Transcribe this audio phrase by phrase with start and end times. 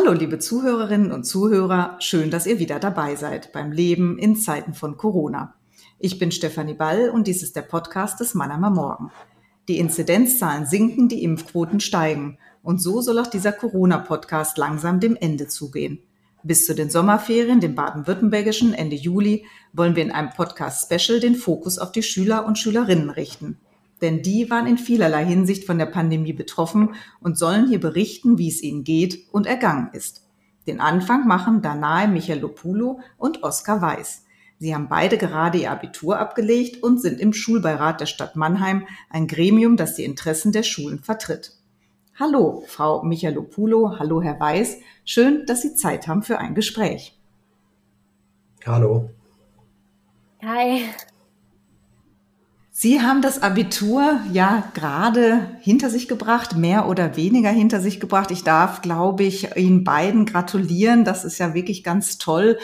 [0.00, 4.72] Hallo, liebe Zuhörerinnen und Zuhörer, schön, dass ihr wieder dabei seid beim Leben in Zeiten
[4.72, 5.56] von Corona.
[5.98, 9.10] Ich bin Stefanie Ball und dies ist der Podcast des Mannheimer Morgen.
[9.66, 12.38] Die Inzidenzzahlen sinken, die Impfquoten steigen.
[12.62, 15.98] Und so soll auch dieser Corona-Podcast langsam dem Ende zugehen.
[16.44, 21.76] Bis zu den Sommerferien, dem baden-württembergischen Ende Juli, wollen wir in einem Podcast-Special den Fokus
[21.76, 23.58] auf die Schüler und Schülerinnen richten
[24.00, 28.48] denn die waren in vielerlei Hinsicht von der Pandemie betroffen und sollen hier berichten, wie
[28.48, 30.24] es ihnen geht und ergangen ist.
[30.66, 34.24] Den Anfang machen Danae Michalopoulou und Oskar Weiß.
[34.58, 39.28] Sie haben beide gerade ihr Abitur abgelegt und sind im Schulbeirat der Stadt Mannheim, ein
[39.28, 41.52] Gremium, das die Interessen der Schulen vertritt.
[42.18, 44.78] Hallo, Frau Michalopoulou, hallo, Herr Weiß.
[45.04, 47.16] Schön, dass Sie Zeit haben für ein Gespräch.
[48.66, 49.10] Hallo.
[50.42, 50.82] Hi.
[52.80, 58.30] Sie haben das Abitur ja gerade hinter sich gebracht, mehr oder weniger hinter sich gebracht.
[58.30, 61.04] Ich darf, glaube ich, Ihnen beiden gratulieren.
[61.04, 62.56] Das ist ja wirklich ganz toll.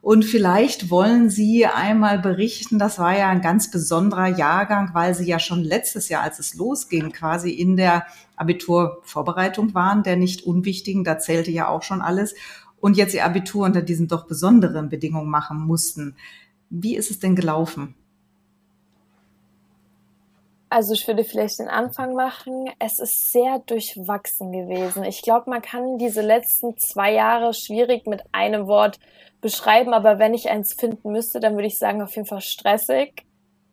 [0.00, 5.26] Und vielleicht wollen Sie einmal berichten, das war ja ein ganz besonderer Jahrgang, weil Sie
[5.26, 11.02] ja schon letztes Jahr, als es losging, quasi in der Abiturvorbereitung waren, der nicht unwichtigen,
[11.02, 12.36] da zählte ja auch schon alles,
[12.78, 16.14] und jetzt Ihr Abitur unter diesen doch besonderen Bedingungen machen mussten.
[16.70, 17.96] Wie ist es denn gelaufen?
[20.68, 22.68] Also ich würde vielleicht den Anfang machen.
[22.80, 25.04] Es ist sehr durchwachsen gewesen.
[25.04, 28.98] Ich glaube, man kann diese letzten zwei Jahre schwierig mit einem Wort
[29.40, 33.24] beschreiben, aber wenn ich eins finden müsste, dann würde ich sagen, auf jeden Fall stressig.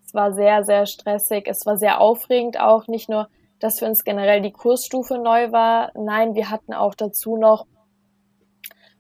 [0.05, 1.47] Es war sehr, sehr stressig.
[1.47, 2.88] Es war sehr aufregend auch.
[2.88, 3.28] Nicht nur,
[3.59, 5.91] dass für uns generell die Kursstufe neu war.
[5.95, 7.66] Nein, wir hatten auch dazu noch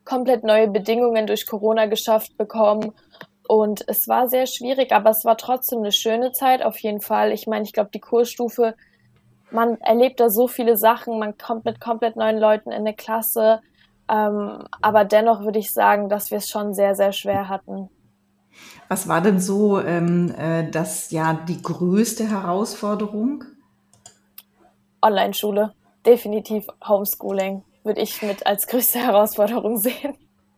[0.03, 2.93] komplett neue Bedingungen durch Corona geschafft bekommen
[3.47, 7.31] und es war sehr schwierig, aber es war trotzdem eine schöne Zeit auf jeden Fall.
[7.31, 8.75] Ich meine, ich glaube, die Kursstufe,
[9.51, 13.61] man erlebt da so viele Sachen, man kommt mit komplett neuen Leuten in eine Klasse.
[14.09, 17.89] Ähm, aber dennoch würde ich sagen, dass wir es schon sehr, sehr schwer hatten.
[18.87, 23.43] Was war denn so ähm, äh, das ja die größte Herausforderung?
[25.01, 25.73] Online-Schule,
[26.05, 30.15] definitiv Homeschooling würde ich mit als größte Herausforderung sehen.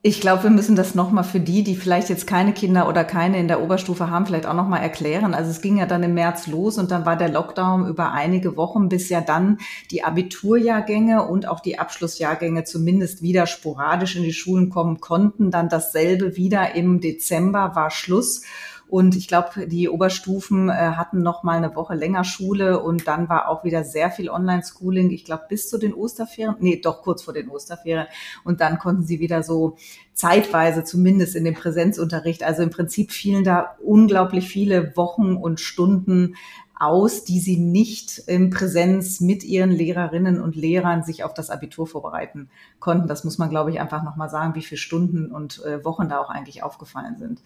[0.08, 3.40] Ich glaube, wir müssen das nochmal für die, die vielleicht jetzt keine Kinder oder keine
[3.40, 5.34] in der Oberstufe haben, vielleicht auch nochmal erklären.
[5.34, 8.56] Also es ging ja dann im März los und dann war der Lockdown über einige
[8.56, 9.58] Wochen, bis ja dann
[9.90, 15.50] die Abiturjahrgänge und auch die Abschlussjahrgänge zumindest wieder sporadisch in die Schulen kommen konnten.
[15.50, 18.44] Dann dasselbe wieder im Dezember war Schluss.
[18.88, 23.30] Und ich glaube, die Oberstufen äh, hatten noch mal eine Woche länger Schule und dann
[23.30, 25.10] war auch wieder sehr viel Online-Schooling.
[25.12, 28.08] Ich glaube, bis zu den Osterferien, nee, doch kurz vor den Osterferien.
[28.44, 29.78] Und dann konnten sie wieder so
[30.14, 32.44] zeitweise zumindest in dem Präsenzunterricht.
[32.44, 36.36] Also im Prinzip fielen da unglaublich viele Wochen und Stunden
[36.78, 41.88] aus, die sie nicht in Präsenz mit ihren Lehrerinnen und Lehrern sich auf das Abitur
[41.88, 43.08] vorbereiten konnten.
[43.08, 46.20] Das muss man, glaube ich, einfach nochmal sagen, wie viele Stunden und äh, Wochen da
[46.20, 47.42] auch eigentlich aufgefallen sind.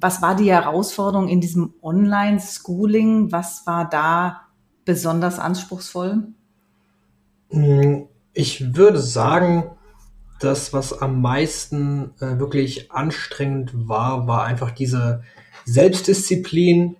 [0.00, 3.32] Was war die Herausforderung in diesem Online-Schooling?
[3.32, 4.42] Was war da
[4.84, 6.28] besonders anspruchsvoll?
[7.50, 9.70] Hm, ich würde sagen,
[10.40, 15.22] das, was am meisten äh, wirklich anstrengend war, war einfach diese
[15.64, 16.96] Selbstdisziplin,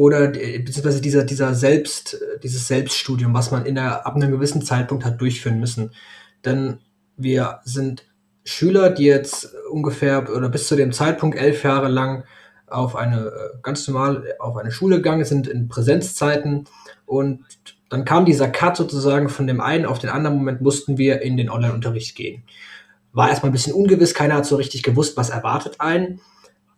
[0.00, 5.04] oder beziehungsweise dieser, dieser Selbst, dieses Selbststudium, was man in der, ab einem gewissen Zeitpunkt
[5.04, 5.90] hat durchführen müssen.
[6.42, 6.78] Denn
[7.18, 8.09] wir sind
[8.44, 12.24] Schüler, die jetzt ungefähr oder bis zu dem Zeitpunkt elf Jahre lang
[12.66, 16.66] auf eine äh, ganz normal auf eine Schule gegangen sind in Präsenzzeiten
[17.06, 17.44] und
[17.90, 21.36] dann kam dieser Cut sozusagen von dem einen auf den anderen Moment mussten wir in
[21.36, 22.44] den Online-Unterricht gehen.
[23.12, 26.20] War erstmal ein bisschen ungewiss, keiner hat so richtig gewusst, was erwartet einen.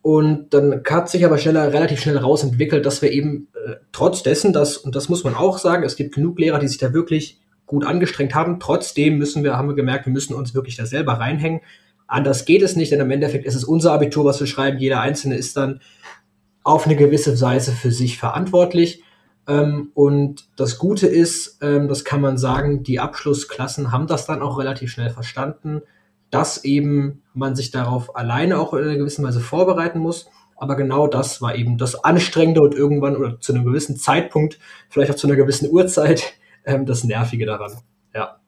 [0.01, 4.55] Und dann hat sich aber schneller, relativ schnell rausentwickelt, dass wir eben äh, trotz dessen,
[4.55, 7.42] dass, und das muss man auch sagen, es gibt genug Lehrer, die sich da wirklich
[7.73, 8.61] gut angestrengt haben.
[8.61, 11.61] Trotzdem müssen wir, haben wir gemerkt, wir müssen uns wirklich da selber reinhängen.
[12.07, 14.79] Anders geht es nicht, denn im Endeffekt ist es unser Abitur, was wir schreiben.
[14.79, 15.81] Jeder Einzelne ist dann
[16.63, 19.03] auf eine gewisse Weise für sich verantwortlich.
[19.49, 24.43] Ähm, und das Gute ist, ähm, das kann man sagen, die Abschlussklassen haben das dann
[24.43, 25.83] auch relativ schnell verstanden
[26.33, 30.31] dass eben man sich darauf alleine auch in einer gewissen Weise vorbereiten muss.
[30.57, 34.59] Aber genau das war eben das Anstrengende und irgendwann oder zu einem gewissen Zeitpunkt,
[34.89, 36.33] vielleicht auch zu einer gewissen Uhrzeit,
[36.65, 37.73] ähm, das Nervige daran.
[38.15, 38.39] Ja.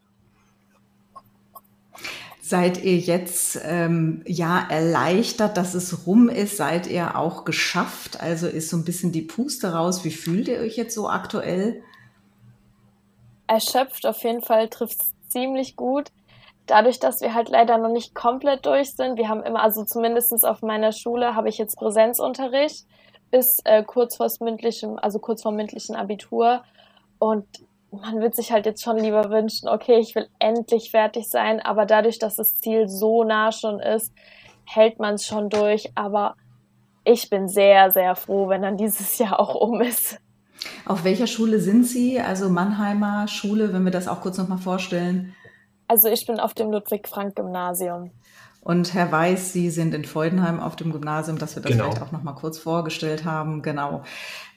[2.41, 6.57] Seid ihr jetzt ähm, ja erleichtert, dass es rum ist?
[6.57, 8.21] Seid ihr auch geschafft?
[8.21, 10.05] Also ist so ein bisschen die Puste raus.
[10.05, 11.83] Wie fühlt ihr euch jetzt so aktuell?
[13.47, 16.11] Erschöpft auf jeden Fall trifft es ziemlich gut
[16.67, 20.45] dadurch, dass wir halt leider noch nicht komplett durch sind, wir haben immer, also zumindestens
[20.45, 22.87] auf meiner Schule habe ich jetzt Präsenzunterricht
[23.31, 26.63] bis äh, kurz vor mündlichem, also kurz vor mündlichen Abitur.
[27.19, 27.47] Und
[28.01, 31.87] man wird sich halt jetzt schon lieber wünschen, okay, ich will endlich fertig sein, aber
[31.87, 34.13] dadurch, dass das Ziel so nah schon ist,
[34.65, 35.91] hält man es schon durch.
[35.95, 36.35] Aber
[37.05, 40.19] ich bin sehr, sehr froh, wenn dann dieses Jahr auch um ist.
[40.87, 42.21] Auf welcher Schule sind Sie?
[42.21, 45.35] Also Mannheimer Schule, wenn wir das auch kurz nochmal vorstellen.
[45.89, 48.11] Also ich bin auf dem Ludwig-Frank-Gymnasium.
[48.63, 51.85] Und Herr Weiß, Sie sind in Freudenheim auf dem Gymnasium, dass wir das genau.
[51.85, 53.61] vielleicht auch nochmal kurz vorgestellt haben.
[53.61, 54.05] Genau.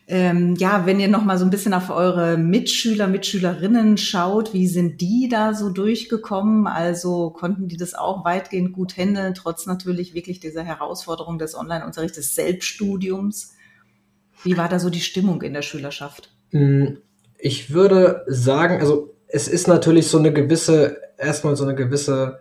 [0.09, 4.67] Ähm, ja, wenn ihr noch mal so ein bisschen auf eure Mitschüler, Mitschülerinnen schaut, wie
[4.67, 6.65] sind die da so durchgekommen?
[6.65, 12.15] Also konnten die das auch weitgehend gut handeln, trotz natürlich wirklich dieser Herausforderung des Online-Unterrichts,
[12.15, 13.53] des Selbststudiums?
[14.43, 16.33] Wie war da so die Stimmung in der Schülerschaft?
[16.51, 16.99] Hm,
[17.37, 22.39] ich würde sagen, also es ist natürlich so eine gewisse, erstmal so eine gewisse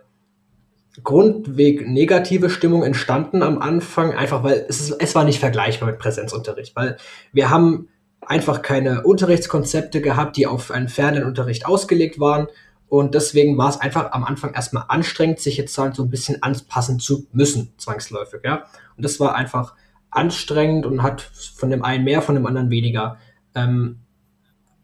[1.03, 5.99] Grundweg negative Stimmung entstanden am Anfang, einfach weil es, ist, es war nicht vergleichbar mit
[5.99, 6.97] Präsenzunterricht, weil
[7.31, 7.89] wir haben
[8.21, 12.47] einfach keine Unterrichtskonzepte gehabt, die auf einen fernen Unterricht ausgelegt waren.
[12.89, 16.41] Und deswegen war es einfach am Anfang erstmal anstrengend, sich jetzt halt so ein bisschen
[16.41, 18.63] anpassen zu müssen, zwangsläufig, ja.
[18.95, 19.75] Und das war einfach
[20.09, 23.17] anstrengend und hat von dem einen mehr, von dem anderen weniger
[23.55, 23.99] ähm,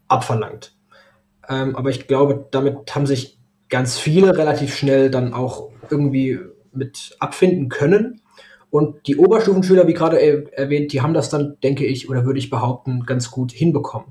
[0.07, 0.75] abverlangt.
[1.49, 3.39] Ähm, aber ich glaube, damit haben sich
[3.73, 6.39] ganz viele relativ schnell dann auch irgendwie
[6.73, 8.21] mit abfinden können.
[8.69, 10.19] Und die Oberstufenschüler, wie gerade
[10.55, 14.09] erwähnt, die haben das dann, denke ich, oder würde ich behaupten, ganz gut hinbekommen.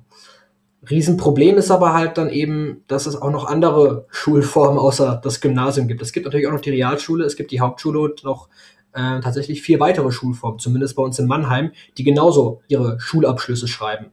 [0.90, 5.86] Riesenproblem ist aber halt dann eben, dass es auch noch andere Schulformen außer das Gymnasium
[5.86, 6.02] gibt.
[6.02, 8.48] Es gibt natürlich auch noch die Realschule, es gibt die Hauptschule und noch
[8.94, 14.06] äh, tatsächlich vier weitere Schulformen, zumindest bei uns in Mannheim, die genauso ihre Schulabschlüsse schreiben.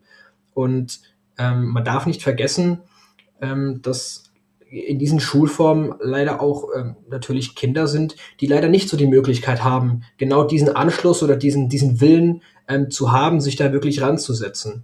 [0.54, 1.00] Und
[1.40, 2.82] ähm, man darf nicht vergessen,
[3.42, 4.29] ähm, dass
[4.70, 9.64] in diesen Schulformen leider auch ähm, natürlich Kinder sind, die leider nicht so die Möglichkeit
[9.64, 14.84] haben, genau diesen Anschluss oder diesen, diesen Willen ähm, zu haben, sich da wirklich ranzusetzen.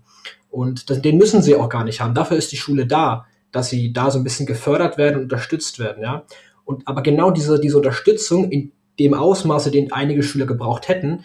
[0.49, 2.15] Und das, den müssen sie auch gar nicht haben.
[2.15, 5.79] Dafür ist die Schule da, dass sie da so ein bisschen gefördert werden und unterstützt
[5.79, 6.25] werden, ja.
[6.65, 11.23] Und aber genau diese, diese Unterstützung in dem Ausmaße, den einige Schüler gebraucht hätten,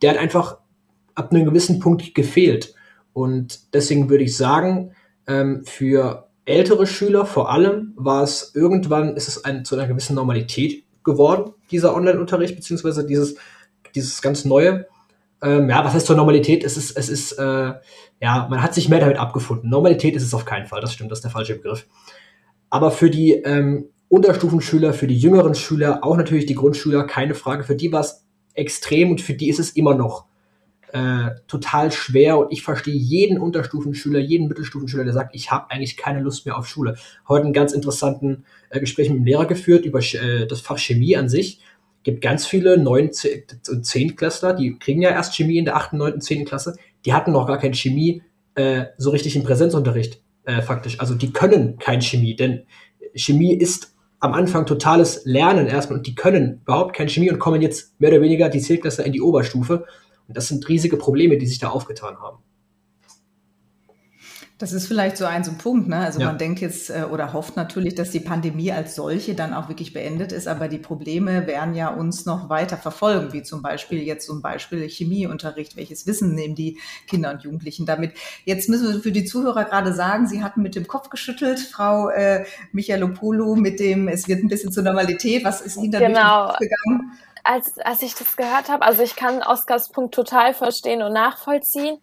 [0.00, 0.58] der hat einfach
[1.14, 2.74] ab einem gewissen Punkt gefehlt.
[3.12, 4.92] Und deswegen würde ich sagen,
[5.26, 10.14] ähm, für ältere Schüler vor allem war es irgendwann, ist es ein, zu einer gewissen
[10.14, 13.36] Normalität geworden, dieser Online-Unterricht, beziehungsweise dieses,
[13.94, 14.86] dieses ganz neue.
[15.42, 16.64] Ähm, ja, was heißt zur Normalität?
[16.64, 17.72] Es ist, es ist, äh,
[18.20, 19.70] ja, man hat sich mehr damit abgefunden.
[19.70, 21.86] Normalität ist es auf keinen Fall, das stimmt, das ist der falsche Begriff.
[22.70, 27.64] Aber für die ähm, Unterstufenschüler, für die jüngeren Schüler, auch natürlich die Grundschüler, keine Frage,
[27.64, 28.24] für die war es
[28.54, 30.26] extrem und für die ist es immer noch
[30.92, 35.96] äh, total schwer und ich verstehe jeden Unterstufenschüler, jeden Mittelstufenschüler, der sagt, ich habe eigentlich
[35.96, 36.96] keine Lust mehr auf Schule.
[37.26, 41.16] Heute einen ganz interessanten äh, Gespräch mit dem Lehrer geführt über äh, das Fach Chemie
[41.16, 41.60] an sich.
[42.02, 43.10] Gibt ganz viele 9
[43.70, 46.44] und 10 Klässler, die kriegen ja erst Chemie in der 8., 9., 10.
[46.44, 46.76] Klasse.
[47.06, 48.22] Die hatten noch gar kein Chemie
[48.54, 51.00] äh, so richtig im Präsenzunterricht äh, faktisch.
[51.00, 52.64] Also die können kein Chemie, denn
[53.14, 57.62] Chemie ist am Anfang totales Lernen erstmal und die können überhaupt kein Chemie und kommen
[57.62, 59.86] jetzt mehr oder weniger die Zählklasse in die Oberstufe
[60.32, 62.38] und das sind riesige Probleme, die sich da aufgetan haben.
[64.56, 65.88] Das ist vielleicht so ein, so ein Punkt.
[65.88, 65.98] Ne?
[65.98, 66.26] Also ja.
[66.26, 69.92] man denkt jetzt äh, oder hofft natürlich, dass die Pandemie als solche dann auch wirklich
[69.92, 74.24] beendet ist, aber die Probleme werden ja uns noch weiter verfolgen, wie zum Beispiel jetzt
[74.24, 75.76] zum Beispiel Chemieunterricht.
[75.76, 78.12] Welches Wissen nehmen die Kinder und Jugendlichen damit?
[78.46, 82.08] Jetzt müssen wir für die Zuhörer gerade sagen, Sie hatten mit dem Kopf geschüttelt, Frau
[82.08, 85.44] äh, Michalopoulou, mit dem, es wird ein bisschen zur Normalität.
[85.44, 86.54] Was ist Ihnen da genau.
[86.58, 87.12] gegangen?
[87.44, 91.98] Als, als ich das gehört habe, also ich kann Oskars Punkt total verstehen und nachvollziehen.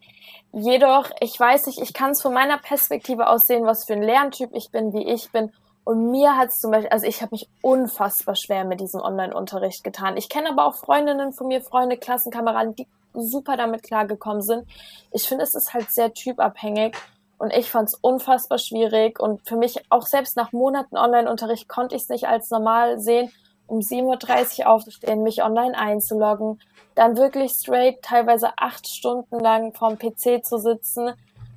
[0.52, 4.02] Jedoch, ich weiß nicht, ich kann es von meiner Perspektive aus sehen, was für ein
[4.02, 5.52] Lerntyp ich bin, wie ich bin.
[5.84, 9.82] Und mir hat es zum Beispiel, also ich habe mich unfassbar schwer mit diesem Online-Unterricht
[9.84, 10.16] getan.
[10.16, 14.66] Ich kenne aber auch Freundinnen von mir, Freunde, Klassenkameraden, die super damit klargekommen sind.
[15.12, 16.96] Ich finde, es ist halt sehr typabhängig.
[17.38, 19.18] Und ich fand es unfassbar schwierig.
[19.18, 23.32] Und für mich auch selbst nach Monaten Online-Unterricht konnte ich es nicht als normal sehen
[23.70, 26.60] um 7.30 Uhr aufzustehen, mich online einzuloggen,
[26.94, 31.12] dann wirklich straight teilweise acht Stunden lang vorm PC zu sitzen.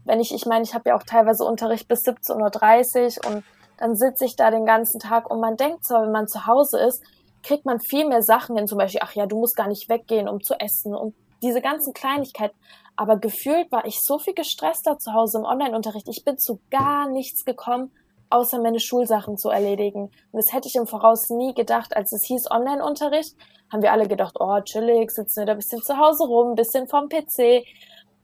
[0.06, 3.44] Wenn ich, ich meine, ich habe ja auch teilweise Unterricht bis 17.30 Uhr und
[3.78, 6.80] dann sitze ich da den ganzen Tag und man denkt zwar, wenn man zu Hause
[6.80, 7.04] ist,
[7.42, 10.30] kriegt man viel mehr Sachen hin, zum Beispiel, ach ja, du musst gar nicht weggehen,
[10.30, 12.56] um zu essen und diese ganzen Kleinigkeiten.
[12.96, 16.08] Aber gefühlt war ich so viel gestresster zu Hause im Online-Unterricht.
[16.08, 17.92] Ich bin zu gar nichts gekommen
[18.34, 20.04] außer meine Schulsachen zu erledigen.
[20.32, 21.96] Und das hätte ich im Voraus nie gedacht.
[21.96, 23.36] Als es hieß Online-Unterricht,
[23.72, 26.56] haben wir alle gedacht, oh, chillig, sitzen wir da ein bisschen zu Hause rum, ein
[26.56, 27.66] bisschen vom PC.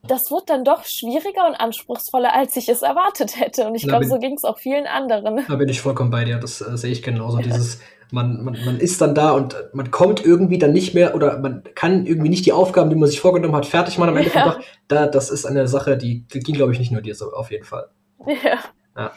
[0.08, 3.68] Das wurde dann doch schwieriger und anspruchsvoller, als ich es erwartet hätte.
[3.68, 5.46] Und ich glaube, so ging es auch vielen anderen.
[5.48, 6.38] Da bin ich vollkommen bei dir.
[6.38, 7.39] Das äh, sehe ich genauso.
[7.39, 7.44] Ja.
[7.44, 11.38] Dieses, man, man, man ist dann da und man kommt irgendwie dann nicht mehr oder
[11.39, 14.32] man kann irgendwie nicht die Aufgaben, die man sich vorgenommen hat, fertig machen am Ende
[14.34, 14.44] ja.
[14.44, 14.63] vom Tag.
[14.88, 17.51] Da, das ist eine Sache, die, die ging, glaube ich, nicht nur dir so, auf
[17.51, 17.89] jeden Fall.
[18.25, 18.60] Ja.
[18.98, 19.12] Ja.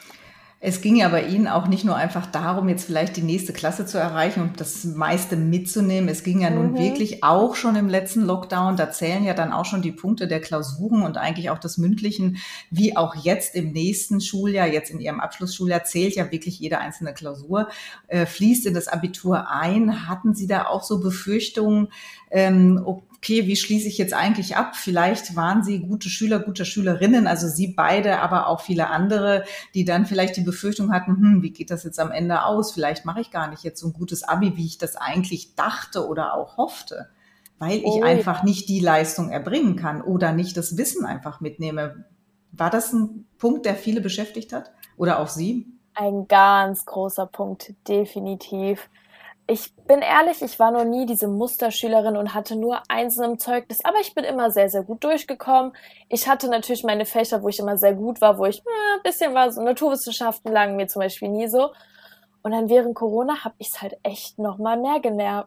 [0.65, 3.85] Es ging ja bei Ihnen auch nicht nur einfach darum, jetzt vielleicht die nächste Klasse
[3.85, 6.07] zu erreichen und das meiste mitzunehmen.
[6.07, 6.55] Es ging ja mhm.
[6.55, 8.77] nun wirklich auch schon im letzten Lockdown.
[8.77, 12.37] Da zählen ja dann auch schon die Punkte der Klausuren und eigentlich auch des Mündlichen,
[12.69, 17.13] wie auch jetzt im nächsten Schuljahr, jetzt in Ihrem Abschlussschuljahr, zählt ja wirklich jede einzelne
[17.13, 17.67] Klausur,
[18.07, 20.07] äh, fließt in das Abitur ein.
[20.07, 21.89] Hatten Sie da auch so Befürchtungen,
[22.33, 24.75] ähm, okay, wie schließe ich jetzt eigentlich ab?
[24.75, 29.85] Vielleicht waren sie gute Schüler, gute Schülerinnen, also sie beide, aber auch viele andere, die
[29.85, 32.73] dann vielleicht die Befürchtung hatten, hm, wie geht das jetzt am Ende aus?
[32.73, 36.07] Vielleicht mache ich gar nicht jetzt so ein gutes Abi, wie ich das eigentlich dachte
[36.07, 37.07] oder auch hoffte,
[37.59, 42.05] weil ich oh, einfach nicht die Leistung erbringen kann oder nicht das Wissen einfach mitnehme.
[42.51, 44.71] War das ein Punkt, der viele beschäftigt hat?
[44.97, 45.67] Oder auch Sie?
[45.93, 48.89] Ein ganz großer Punkt, definitiv
[49.47, 53.83] ich bin ehrlich, ich war noch nie diese Musterschülerin und hatte nur eins im Zeugnis,
[53.83, 55.73] aber ich bin immer sehr, sehr gut durchgekommen.
[56.09, 59.03] Ich hatte natürlich meine Fächer, wo ich immer sehr gut war, wo ich äh, ein
[59.03, 61.71] bisschen war, so Naturwissenschaften lagen mir zum Beispiel nie so.
[62.41, 64.99] Und dann während Corona habe ich es halt echt noch mal mehr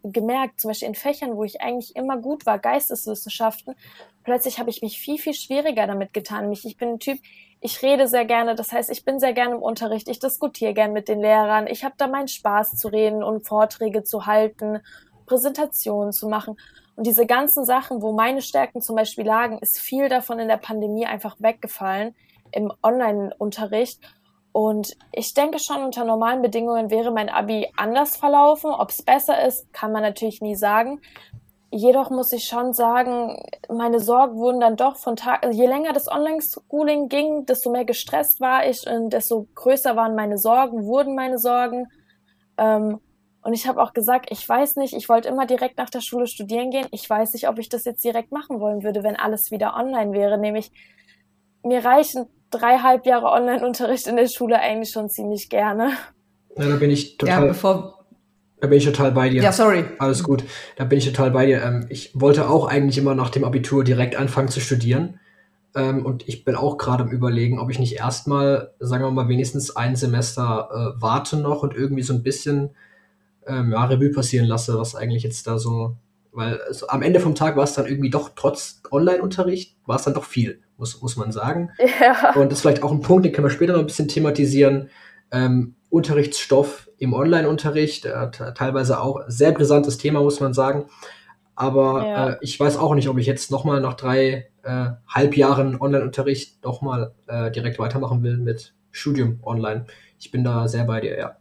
[0.02, 3.74] gemerkt, zum Beispiel in Fächern, wo ich eigentlich immer gut war, Geisteswissenschaften.
[4.24, 6.50] Plötzlich habe ich mich viel, viel schwieriger damit getan.
[6.50, 7.18] Ich bin ein Typ,
[7.66, 10.92] ich rede sehr gerne, das heißt, ich bin sehr gerne im Unterricht, ich diskutiere gern
[10.92, 14.78] mit den Lehrern, ich habe da meinen Spaß zu reden und Vorträge zu halten,
[15.26, 16.56] Präsentationen zu machen.
[16.94, 20.58] Und diese ganzen Sachen, wo meine Stärken zum Beispiel lagen, ist viel davon in der
[20.58, 22.14] Pandemie einfach weggefallen
[22.52, 24.00] im Online-Unterricht.
[24.52, 28.70] Und ich denke schon, unter normalen Bedingungen wäre mein Abi anders verlaufen.
[28.70, 31.00] Ob es besser ist, kann man natürlich nie sagen.
[31.76, 35.92] Jedoch muss ich schon sagen, meine Sorgen wurden dann doch von Tag, also je länger
[35.92, 41.14] das Online-Schooling ging, desto mehr gestresst war ich und desto größer waren meine Sorgen, wurden
[41.14, 41.86] meine Sorgen.
[42.56, 43.00] Ähm,
[43.42, 46.26] und ich habe auch gesagt, ich weiß nicht, ich wollte immer direkt nach der Schule
[46.26, 46.86] studieren gehen.
[46.92, 50.12] Ich weiß nicht, ob ich das jetzt direkt machen wollen würde, wenn alles wieder online
[50.12, 50.38] wäre.
[50.38, 50.72] Nämlich,
[51.62, 55.92] mir reichen dreieinhalb Jahre Online-Unterricht in der Schule eigentlich schon ziemlich gerne.
[56.56, 57.42] Ja, da bin ich total.
[57.42, 57.95] Ja, bevor,
[58.60, 59.42] da bin ich total bei dir.
[59.42, 59.84] Ja, sorry.
[59.98, 60.44] Alles gut.
[60.76, 61.62] Da bin ich total bei dir.
[61.62, 65.20] Ähm, ich wollte auch eigentlich immer nach dem Abitur direkt anfangen zu studieren.
[65.74, 69.28] Ähm, und ich bin auch gerade am überlegen, ob ich nicht erstmal, sagen wir mal,
[69.28, 72.70] wenigstens ein Semester äh, warte noch und irgendwie so ein bisschen
[73.46, 75.96] ähm, ja, Revue passieren lasse, was eigentlich jetzt da so.
[76.32, 80.02] Weil also, am Ende vom Tag war es dann irgendwie doch, trotz Online-Unterricht, war es
[80.04, 81.70] dann doch viel, muss, muss man sagen.
[82.00, 82.34] Ja.
[82.34, 84.88] Und das ist vielleicht auch ein Punkt, den können wir später noch ein bisschen thematisieren.
[85.30, 90.86] Ähm, Unterrichtsstoff im Online-Unterricht, äh, teilweise auch sehr brisantes Thema, muss man sagen.
[91.54, 92.28] Aber ja.
[92.30, 97.14] äh, ich weiß auch nicht, ob ich jetzt nochmal nach drei äh, Halbjahren Online-Unterricht nochmal
[97.26, 99.86] äh, direkt weitermachen will mit Studium online.
[100.18, 101.36] Ich bin da sehr bei dir, ja.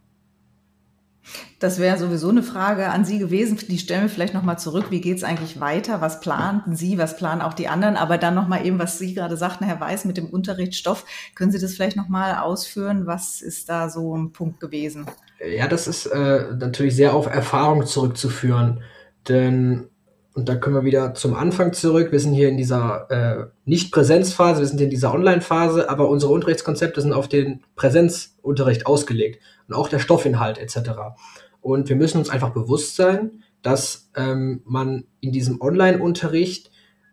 [1.58, 3.58] Das wäre sowieso eine Frage an Sie gewesen.
[3.68, 4.86] Die stellen wir vielleicht nochmal zurück.
[4.90, 6.00] Wie geht es eigentlich weiter?
[6.00, 6.98] Was planten Sie?
[6.98, 7.96] Was planen auch die anderen?
[7.96, 11.04] Aber dann nochmal eben, was Sie gerade sagten, Herr Weiß, mit dem Unterrichtsstoff.
[11.34, 13.06] Können Sie das vielleicht nochmal ausführen?
[13.06, 15.06] Was ist da so ein Punkt gewesen?
[15.44, 18.82] Ja, das ist äh, natürlich sehr auf Erfahrung zurückzuführen.
[19.28, 19.88] Denn,
[20.34, 22.10] und da können wir wieder zum Anfang zurück.
[22.12, 27.00] Wir sind hier in dieser äh, Nicht-Präsenzphase, wir sind in dieser Online-Phase, aber unsere Unterrichtskonzepte
[27.00, 30.90] sind auf den Präsenzunterricht ausgelegt und auch der Stoffinhalt etc.
[31.60, 36.70] Und wir müssen uns einfach bewusst sein, dass ähm, man in diesem Online-Unterricht,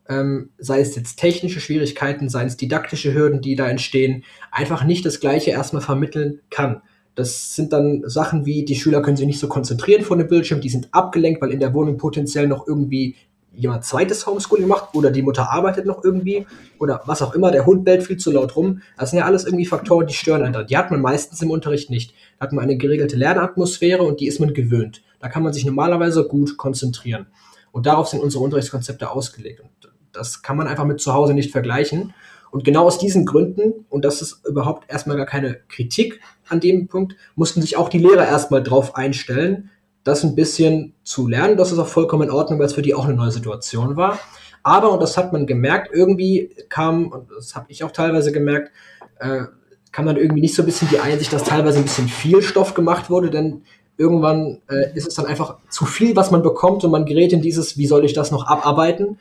[0.07, 5.05] ähm, sei es jetzt technische Schwierigkeiten, sei es didaktische Hürden, die da entstehen, einfach nicht
[5.05, 6.83] das Gleiche erstmal vermitteln kann.
[7.15, 10.61] Das sind dann Sachen wie, die Schüler können sich nicht so konzentrieren vor dem Bildschirm,
[10.61, 13.15] die sind abgelenkt, weil in der Wohnung potenziell noch irgendwie
[13.55, 16.47] jemand zweites Homeschooling macht oder die Mutter arbeitet noch irgendwie
[16.79, 18.81] oder was auch immer, der Hund bellt viel zu laut rum.
[18.97, 20.67] Das sind ja alles irgendwie Faktoren, die stören einen.
[20.67, 22.13] Die hat man meistens im Unterricht nicht.
[22.39, 25.03] Da hat man eine geregelte Lernatmosphäre und die ist man gewöhnt.
[25.19, 27.27] Da kann man sich normalerweise gut konzentrieren.
[27.71, 29.61] Und darauf sind unsere Unterrichtskonzepte ausgelegt.
[29.61, 29.69] Und
[30.11, 32.13] das kann man einfach mit zu Hause nicht vergleichen.
[32.51, 36.19] Und genau aus diesen Gründen, und das ist überhaupt erstmal gar keine Kritik
[36.49, 39.69] an dem Punkt, mussten sich auch die Lehrer erstmal drauf einstellen,
[40.03, 41.57] das ein bisschen zu lernen.
[41.57, 44.19] Das ist auch vollkommen in Ordnung, weil es für die auch eine neue Situation war.
[44.63, 48.71] Aber, und das hat man gemerkt, irgendwie kam, und das habe ich auch teilweise gemerkt,
[49.19, 49.43] äh,
[49.91, 52.73] kam dann irgendwie nicht so ein bisschen die Einsicht, dass teilweise ein bisschen viel Stoff
[52.73, 53.63] gemacht wurde, denn
[53.97, 57.41] irgendwann äh, ist es dann einfach zu viel, was man bekommt und man gerät in
[57.41, 59.19] dieses, wie soll ich das noch abarbeiten?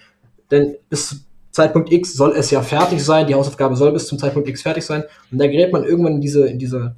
[0.50, 4.48] Denn bis Zeitpunkt X soll es ja fertig sein, die Hausaufgabe soll bis zum Zeitpunkt
[4.48, 6.96] X fertig sein und da gerät man irgendwann in diese, in diese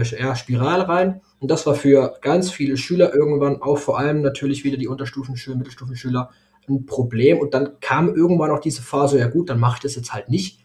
[0.00, 4.22] äh, ja, Spirale rein und das war für ganz viele Schüler irgendwann, auch vor allem
[4.22, 6.30] natürlich wieder die Unterstufenschüler, Mittelstufenschüler,
[6.68, 7.40] ein Problem.
[7.40, 10.28] Und dann kam irgendwann auch diese Phase, ja gut, dann mache ich das jetzt halt
[10.28, 10.64] nicht.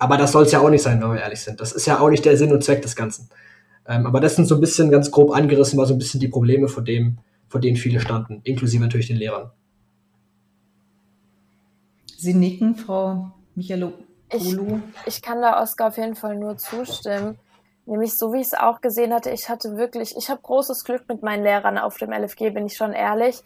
[0.00, 1.60] Aber das soll es ja auch nicht sein, wenn wir ehrlich sind.
[1.60, 3.28] Das ist ja auch nicht der Sinn und Zweck des Ganzen.
[3.86, 6.26] Ähm, aber das sind so ein bisschen ganz grob angerissen, war so ein bisschen die
[6.26, 9.52] Probleme, vor, dem, vor denen viele standen, inklusive natürlich den Lehrern.
[12.16, 14.80] Sie nicken, Frau Michaelopoulos.
[15.06, 17.38] Ich, ich kann da Oskar auf jeden Fall nur zustimmen
[17.88, 21.08] Nämlich so, wie ich es auch gesehen hatte, ich hatte wirklich, ich habe großes Glück
[21.08, 23.42] mit meinen Lehrern auf dem LFG, bin ich schon ehrlich.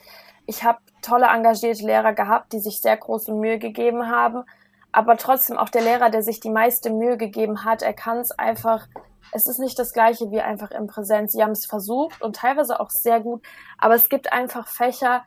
[0.47, 4.43] Ich habe tolle, engagierte Lehrer gehabt, die sich sehr große Mühe gegeben haben.
[4.91, 8.33] Aber trotzdem auch der Lehrer, der sich die meiste Mühe gegeben hat, er kann es
[8.33, 8.89] einfach,
[9.31, 11.35] es ist nicht das gleiche wie einfach in Präsenz.
[11.35, 13.47] Sie haben es versucht und teilweise auch sehr gut,
[13.79, 15.23] aber es gibt einfach Fächer,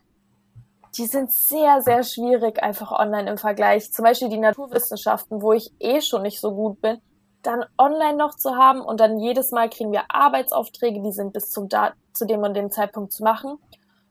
[0.97, 3.93] die sind sehr, sehr schwierig einfach online im Vergleich.
[3.93, 6.99] Zum Beispiel die Naturwissenschaften, wo ich eh schon nicht so gut bin,
[7.45, 11.49] dann online noch zu haben und dann jedes Mal kriegen wir Arbeitsaufträge, die sind bis
[11.49, 13.57] zum da zu dem und dem Zeitpunkt zu machen.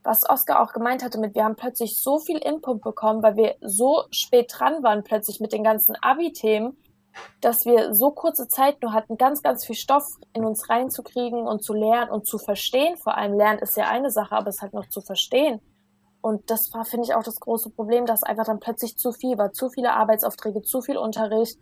[0.02, 3.56] Was Oskar auch gemeint hatte mit, wir haben plötzlich so viel Input bekommen, weil wir
[3.62, 6.76] so spät dran waren plötzlich mit den ganzen Abi-Themen,
[7.40, 11.62] dass wir so kurze Zeit nur hatten, ganz, ganz viel Stoff in uns reinzukriegen und
[11.62, 12.96] zu lernen und zu verstehen.
[12.96, 15.60] Vor allem lernen ist ja eine Sache, aber es halt noch zu verstehen.
[16.20, 19.38] Und das war, finde ich, auch das große Problem, dass einfach dann plötzlich zu viel
[19.38, 21.58] war, zu viele Arbeitsaufträge, zu viel Unterricht,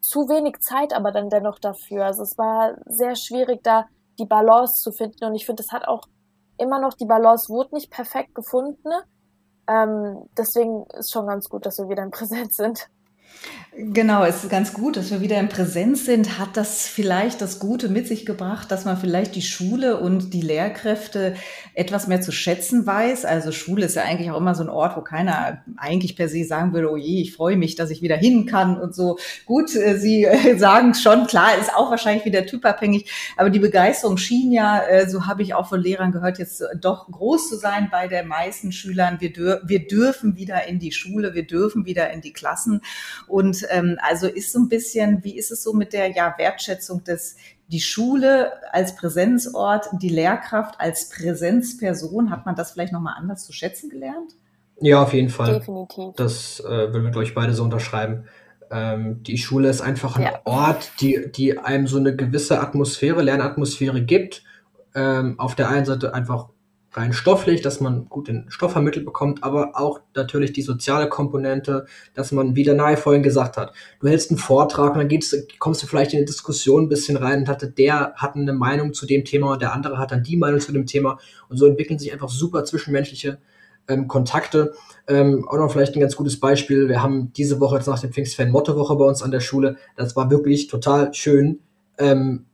[0.00, 2.06] zu wenig Zeit aber dann dennoch dafür.
[2.06, 3.86] Also es war sehr schwierig, da
[4.18, 5.24] die Balance zu finden.
[5.24, 6.02] Und ich finde, es hat auch
[6.58, 8.90] immer noch, die Balance wurde nicht perfekt gefunden.
[9.68, 12.88] Ähm, deswegen ist schon ganz gut, dass wir wieder in Präsenz sind.
[13.80, 16.40] Genau, es ist ganz gut, dass wir wieder in Präsenz sind.
[16.40, 20.40] Hat das vielleicht das Gute mit sich gebracht, dass man vielleicht die Schule und die
[20.40, 21.36] Lehrkräfte
[21.74, 23.24] etwas mehr zu schätzen weiß?
[23.24, 26.42] Also Schule ist ja eigentlich auch immer so ein Ort, wo keiner eigentlich per se
[26.44, 29.16] sagen würde, oh je, ich freue mich, dass ich wieder hin kann und so.
[29.46, 34.16] Gut, äh, Sie äh, sagen schon, klar, ist auch wahrscheinlich wieder typabhängig, aber die Begeisterung
[34.16, 37.90] schien ja, äh, so habe ich auch von Lehrern gehört, jetzt doch groß zu sein
[37.92, 39.20] bei der meisten Schülern.
[39.20, 42.80] Wir, dür wir dürfen wieder in die Schule, wir dürfen wieder in die Klassen
[43.26, 47.04] und ähm, also ist so ein bisschen, wie ist es so mit der ja, Wertschätzung
[47.04, 47.36] des
[47.68, 53.52] die Schule als Präsenzort, die Lehrkraft als Präsenzperson, hat man das vielleicht nochmal anders zu
[53.52, 54.32] schätzen gelernt?
[54.80, 55.54] Ja, auf jeden Fall.
[55.54, 56.14] Definitiv.
[56.16, 58.24] Das äh, würden wir, glaube ich, beide so unterschreiben.
[58.70, 60.40] Ähm, die Schule ist einfach ein ja.
[60.44, 64.44] Ort, die, die einem so eine gewisse Atmosphäre, Lernatmosphäre gibt.
[64.94, 66.48] Ähm, auf der einen Seite einfach
[66.98, 71.86] rein stofflich, dass man gut den Stoff vermittelt bekommt, aber auch natürlich die soziale Komponente,
[72.14, 75.34] dass man, wie der Nahe vorhin gesagt hat, du hältst einen Vortrag und dann geht's,
[75.58, 78.92] kommst du vielleicht in eine Diskussion ein bisschen rein und hatte der hat eine Meinung
[78.92, 81.66] zu dem Thema und der andere hat dann die Meinung zu dem Thema und so
[81.66, 83.38] entwickeln sich einfach super zwischenmenschliche
[83.88, 84.74] ähm, Kontakte.
[85.06, 86.88] Ähm, auch noch vielleicht ein ganz gutes Beispiel.
[86.88, 89.76] Wir haben diese Woche jetzt nach dem Pfingstfan Mottowoche bei uns an der Schule.
[89.96, 91.60] Das war wirklich total schön.
[91.96, 92.44] Ähm,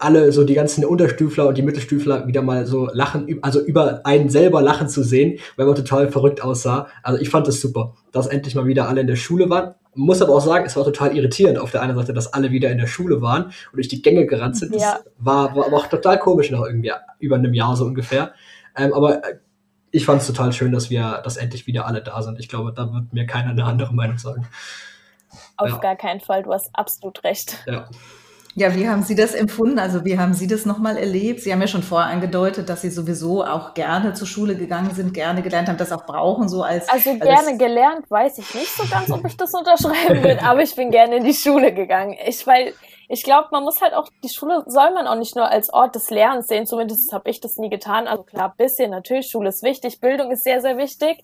[0.00, 4.28] alle, so die ganzen Unterstüfler und die Mittelstüfler wieder mal so lachen, also über einen
[4.28, 6.88] selber lachen zu sehen, weil man total verrückt aussah.
[7.02, 9.74] Also ich fand es das super, dass endlich mal wieder alle in der Schule waren.
[9.94, 12.70] Muss aber auch sagen, es war total irritierend auf der einen Seite, dass alle wieder
[12.70, 14.74] in der Schule waren und durch die Gänge gerannt sind.
[14.74, 15.00] Das ja.
[15.18, 18.32] war, war aber auch total komisch nach irgendwie über einem Jahr so ungefähr.
[18.76, 19.36] Ähm, aber äh,
[19.90, 22.38] ich fand es total schön, dass wir, dass endlich wieder alle da sind.
[22.38, 24.46] Ich glaube, da wird mir keiner eine andere Meinung sagen.
[25.56, 25.78] Auf ja.
[25.78, 27.58] gar keinen Fall, du hast absolut recht.
[27.66, 27.88] Ja.
[28.56, 29.78] Ja, wie haben Sie das empfunden?
[29.78, 31.40] Also wie haben Sie das nochmal erlebt?
[31.40, 35.14] Sie haben ja schon vorher angedeutet, dass Sie sowieso auch gerne zur Schule gegangen sind,
[35.14, 36.88] gerne gelernt haben, das auch brauchen, so als.
[36.88, 40.74] Also gerne gelernt, weiß ich nicht so ganz, ob ich das unterschreiben will, aber ich
[40.74, 42.16] bin gerne in die Schule gegangen.
[42.26, 42.74] Ich, weil,
[43.08, 45.94] ich glaube, man muss halt auch, die Schule soll man auch nicht nur als Ort
[45.94, 48.08] des Lernens sehen, zumindest habe ich das nie getan.
[48.08, 51.22] Also klar, bisschen, natürlich, Schule ist wichtig, Bildung ist sehr, sehr wichtig.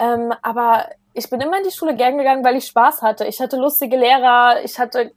[0.00, 3.26] Ähm, aber ich bin immer in die Schule gern gegangen, weil ich Spaß hatte.
[3.26, 5.12] Ich hatte lustige Lehrer, ich hatte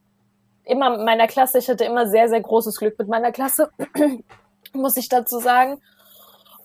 [0.66, 3.72] immer mit meiner Klasse, ich hatte immer sehr, sehr großes Glück mit meiner Klasse,
[4.74, 5.82] muss ich dazu sagen.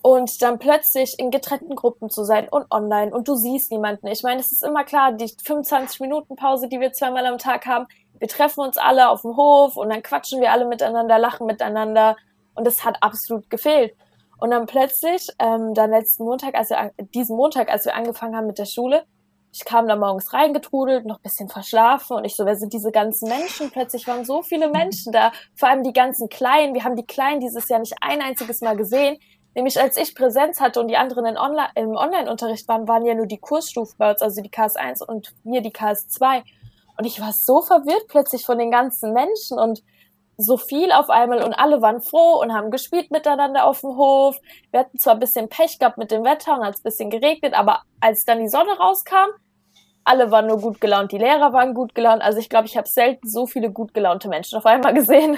[0.01, 4.07] Und dann plötzlich in getrennten Gruppen zu sein und online und du siehst niemanden.
[4.07, 7.65] Ich meine, es ist immer klar, die 25 Minuten Pause, die wir zweimal am Tag
[7.65, 7.87] haben,
[8.19, 12.15] wir treffen uns alle auf dem Hof und dann quatschen wir alle miteinander, lachen miteinander
[12.55, 13.95] und es hat absolut gefehlt.
[14.39, 18.47] Und dann plötzlich, ähm, dann letzten Montag, als wir, diesen Montag, als wir angefangen haben
[18.47, 19.03] mit der Schule,
[19.57, 23.27] ich kam da morgens reingetrudelt, noch bisschen verschlafen und ich so, wer sind diese ganzen
[23.27, 23.71] Menschen?
[23.71, 26.75] Plötzlich waren so viele Menschen da, vor allem die ganzen Kleinen.
[26.75, 29.17] Wir haben die Kleinen dieses Jahr nicht ein einziges Mal gesehen.
[29.55, 33.15] Nämlich als ich Präsenz hatte und die anderen in Online, im Online-Unterricht waren, waren ja
[33.15, 36.43] nur die Kursstufen bei uns, also die KS1 und wir die KS2.
[36.99, 39.81] Und ich war so verwirrt plötzlich von den ganzen Menschen und
[40.37, 44.39] so viel auf einmal und alle waren froh und haben gespielt miteinander auf dem Hof.
[44.69, 47.09] Wir hatten zwar ein bisschen Pech gehabt mit dem Wetter und hat es ein bisschen
[47.09, 49.31] geregnet, aber als dann die Sonne rauskam,
[50.07, 52.21] alle waren nur gut gelaunt, die Lehrer waren gut gelaunt.
[52.21, 55.37] Also ich glaube, ich habe selten so viele gut gelaunte Menschen auf einmal gesehen.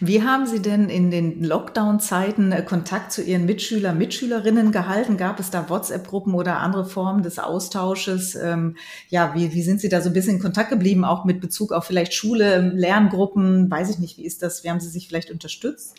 [0.00, 5.16] Wie haben Sie denn in den Lockdown-Zeiten äh, Kontakt zu Ihren Mitschüler, Mitschülerinnen gehalten?
[5.16, 8.36] Gab es da WhatsApp-Gruppen oder andere Formen des Austausches?
[8.36, 8.76] Ähm,
[9.08, 11.72] ja, wie, wie sind Sie da so ein bisschen in Kontakt geblieben, auch mit Bezug
[11.72, 13.68] auf vielleicht Schule, Lerngruppen?
[13.68, 14.62] Weiß ich nicht, wie ist das?
[14.62, 15.96] Wie haben Sie sich vielleicht unterstützt?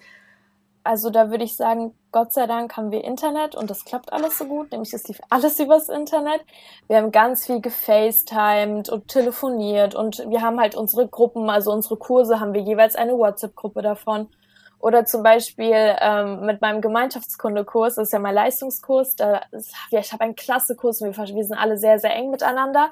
[0.84, 4.38] Also da würde ich sagen, Gott sei Dank haben wir Internet und das klappt alles
[4.38, 6.42] so gut, nämlich es lief alles übers Internet.
[6.88, 11.98] Wir haben ganz viel gefacetimed und telefoniert und wir haben halt unsere Gruppen, also unsere
[11.98, 14.30] Kurse haben wir jeweils eine WhatsApp-Gruppe davon.
[14.80, 20.00] Oder zum Beispiel ähm, mit meinem Gemeinschaftskundekurs, das ist ja mein Leistungskurs, da ist, ja,
[20.00, 22.90] ich habe einen Klassekurs, wir, wir sind alle sehr, sehr eng miteinander.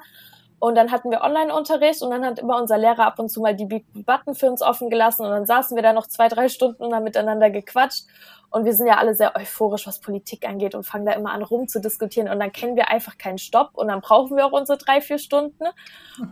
[0.60, 3.54] Und dann hatten wir Online-Unterricht und dann hat immer unser Lehrer ab und zu mal
[3.54, 6.48] die Big Button für uns offen gelassen und dann saßen wir da noch zwei, drei
[6.48, 8.06] Stunden und haben miteinander gequatscht.
[8.50, 11.42] Und wir sind ja alle sehr euphorisch, was Politik angeht und fangen da immer an
[11.42, 14.52] rum zu diskutieren und dann kennen wir einfach keinen Stopp und dann brauchen wir auch
[14.52, 15.64] unsere drei, vier Stunden.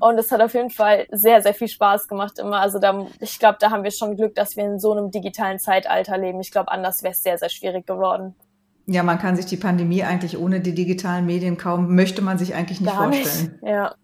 [0.00, 2.58] Und es hat auf jeden Fall sehr, sehr viel Spaß gemacht immer.
[2.58, 5.58] Also da, ich glaube, da haben wir schon Glück, dass wir in so einem digitalen
[5.58, 6.40] Zeitalter leben.
[6.40, 8.34] Ich glaube, anders wäre es sehr, sehr schwierig geworden.
[8.86, 12.54] Ja, man kann sich die Pandemie eigentlich ohne die digitalen Medien kaum, möchte man sich
[12.54, 13.58] eigentlich nicht Gar vorstellen.
[13.60, 13.70] Nicht.
[13.70, 13.94] Ja.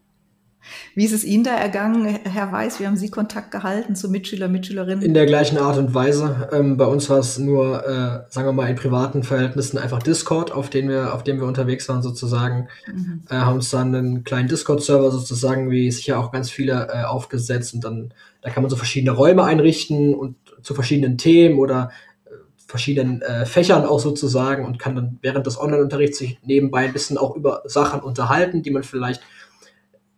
[0.95, 2.81] Wie ist es Ihnen da ergangen, Herr Weiß?
[2.81, 5.03] Wie haben Sie Kontakt gehalten zu Mitschüler, Mitschülerinnen?
[5.03, 6.49] In der gleichen Art und Weise.
[6.53, 10.53] Ähm, bei uns war es nur, äh, sagen wir mal, in privaten Verhältnissen einfach Discord,
[10.53, 12.69] auf dem wir, auf dem wir unterwegs waren sozusagen.
[12.87, 13.23] Mhm.
[13.29, 17.75] Äh, haben uns dann einen kleinen Discord-Server sozusagen, wie sicher auch ganz viele, äh, aufgesetzt
[17.75, 21.91] und dann, da kann man so verschiedene Räume einrichten und zu verschiedenen Themen oder
[22.25, 22.31] äh,
[22.67, 27.19] verschiedenen äh, Fächern auch sozusagen und kann dann während des Online-Unterrichts sich nebenbei ein bisschen
[27.19, 29.23] auch über Sachen unterhalten, die man vielleicht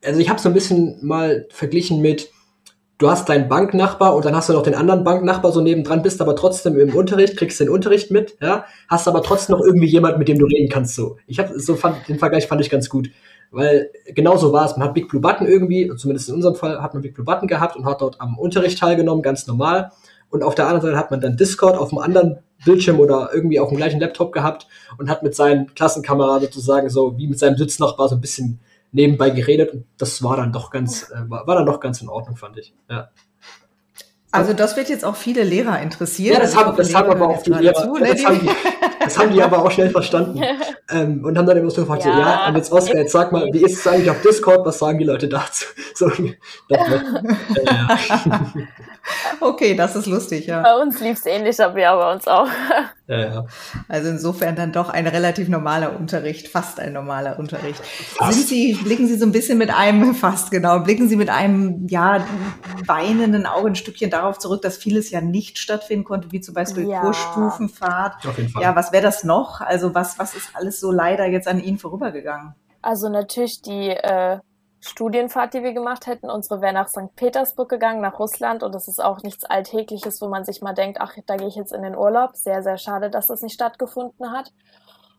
[0.04, 2.30] also ich habe so ein bisschen mal verglichen mit,
[2.98, 6.20] du hast deinen Banknachbar und dann hast du noch den anderen Banknachbar so nebendran, bist
[6.20, 10.18] aber trotzdem im Unterricht, kriegst den Unterricht mit, ja, hast aber trotzdem noch irgendwie jemand,
[10.18, 11.16] mit dem du reden kannst, so.
[11.26, 13.10] Ich habe so fand, den Vergleich fand ich ganz gut,
[13.50, 14.76] weil genau so war es.
[14.76, 17.48] Man hat Big Blue Button irgendwie, zumindest in unserem Fall hat man Big Blue Button
[17.48, 19.92] gehabt und hat dort am Unterricht teilgenommen, ganz normal.
[20.30, 23.60] Und auf der anderen Seite hat man dann Discord auf einem anderen Bildschirm oder irgendwie
[23.60, 24.66] auf dem gleichen Laptop gehabt
[24.98, 28.58] und hat mit seinen Klassenkameraden sozusagen so wie mit seinem Sitznachbar so ein bisschen
[28.94, 32.08] nebenbei geredet und das war dann doch ganz, äh, war, war dann doch ganz in
[32.08, 32.74] Ordnung, fand ich.
[32.88, 33.10] Ja.
[34.30, 36.34] Also das wird jetzt auch viele Lehrer interessieren.
[36.34, 38.14] Ja, das haben, das haben aber auch die Lehrer, zu, ne?
[38.14, 38.48] das, haben die,
[39.04, 40.42] das haben die aber auch schnell verstanden
[40.90, 43.48] ähm, und haben dann immer so gefragt, ja, ja und jetzt Oskar, jetzt sag mal,
[43.52, 45.66] wie ist es eigentlich auf Discord, was sagen die Leute dazu?
[45.96, 47.00] So, das, äh,
[47.64, 47.96] ja.
[49.40, 50.62] Okay, das ist lustig, ja.
[50.62, 52.48] Bei uns lief es ähnlich, aber ja, bei uns auch.
[53.06, 53.46] Ja, ja.
[53.86, 57.84] Also insofern dann doch ein relativ normaler Unterricht, fast ein normaler Unterricht.
[57.84, 58.32] Fast.
[58.32, 61.86] Sind Sie, blicken Sie so ein bisschen mit einem, fast genau, blicken Sie mit einem,
[61.86, 62.24] ja,
[62.86, 66.88] weinenden Auge ein Stückchen darauf zurück, dass vieles ja nicht stattfinden konnte, wie zum Beispiel
[66.88, 67.02] ja.
[67.02, 68.26] Kursstufenfahrt.
[68.26, 68.62] Auf jeden Fall.
[68.62, 69.60] Ja, was wäre das noch?
[69.60, 72.54] Also was, was ist alles so leider jetzt an Ihnen vorübergegangen?
[72.80, 74.38] Also natürlich die äh,
[74.80, 76.30] Studienfahrt, die wir gemacht hätten.
[76.30, 77.14] Unsere wäre nach St.
[77.16, 78.62] Petersburg gegangen, nach Russland.
[78.62, 81.56] Und das ist auch nichts Alltägliches, wo man sich mal denkt, ach, da gehe ich
[81.56, 82.36] jetzt in den Urlaub.
[82.36, 84.52] Sehr, sehr schade, dass das nicht stattgefunden hat.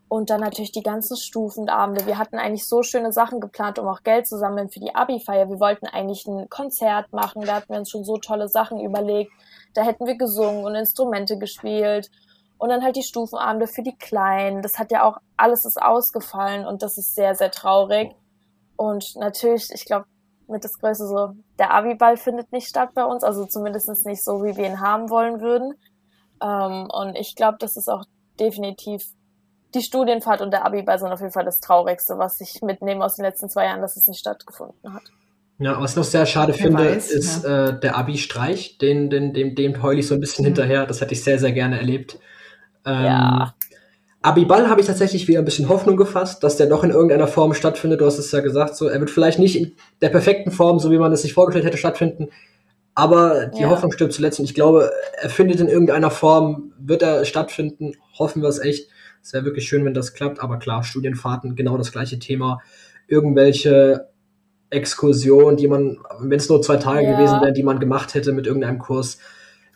[0.08, 2.06] Und dann natürlich die ganzen Stufenabende.
[2.06, 5.50] Wir hatten eigentlich so schöne Sachen geplant, um auch Geld zu sammeln für die Abi-Feier.
[5.50, 7.42] Wir wollten eigentlich ein Konzert machen.
[7.42, 9.32] Da hatten wir uns schon so tolle Sachen überlegt.
[9.74, 12.10] Da hätten wir gesungen und Instrumente gespielt.
[12.58, 14.62] Und dann halt die Stufenabende für die Kleinen.
[14.62, 18.12] Das hat ja auch alles ist ausgefallen und das ist sehr, sehr traurig.
[18.76, 20.06] Und natürlich, ich glaube,
[20.48, 24.44] mit das Größte so, der Abiball findet nicht statt bei uns, also zumindest nicht so,
[24.44, 25.74] wie wir ihn haben wollen würden.
[26.42, 28.04] Ähm, und ich glaube, das ist auch
[28.38, 29.04] definitiv
[29.74, 33.16] die Studienfahrt und der Abiball sind auf jeden Fall das Traurigste, was ich mitnehme aus
[33.16, 35.02] den letzten zwei Jahren, dass es nicht stattgefunden hat.
[35.58, 37.68] Ja, was ich noch sehr schade Wer finde, weiß, ist ja.
[37.68, 40.48] äh, der Abi-Streich, den, den, dem, dem heul ich so ein bisschen mhm.
[40.48, 40.86] hinterher.
[40.86, 42.18] Das hätte ich sehr, sehr gerne erlebt.
[42.86, 43.54] Ähm, ja.
[44.22, 47.54] Abiball habe ich tatsächlich wieder ein bisschen Hoffnung gefasst, dass der noch in irgendeiner Form
[47.54, 48.00] stattfindet.
[48.00, 50.90] Du hast es ja gesagt, so er wird vielleicht nicht in der perfekten Form, so
[50.90, 52.28] wie man es sich vorgestellt hätte, stattfinden.
[52.94, 53.68] Aber die ja.
[53.68, 57.92] Hoffnung stirbt zuletzt und ich glaube, er findet in irgendeiner Form, wird er stattfinden.
[58.18, 58.88] Hoffen wir es echt.
[59.22, 60.40] Es wäre wirklich schön, wenn das klappt.
[60.40, 62.62] Aber klar, Studienfahrten, genau das gleiche Thema.
[63.06, 64.08] Irgendwelche
[64.70, 67.12] Exkursionen, die man, wenn es nur zwei Tage ja.
[67.12, 69.18] gewesen wären, die man gemacht hätte mit irgendeinem Kurs,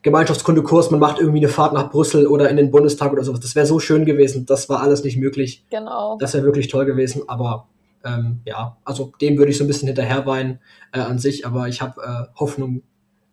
[0.02, 3.40] Gemeinschaftskundekurs, man macht irgendwie eine Fahrt nach Brüssel oder in den Bundestag oder sowas.
[3.40, 4.46] Das wäre so schön gewesen.
[4.46, 5.64] Das war alles nicht möglich.
[5.70, 6.16] Genau.
[6.18, 7.28] Das wäre wirklich toll gewesen.
[7.28, 7.68] Aber
[8.04, 10.60] ähm, ja, also dem würde ich so ein bisschen hinterher weinen
[10.92, 11.46] äh, an sich.
[11.46, 12.82] Aber ich habe äh, Hoffnung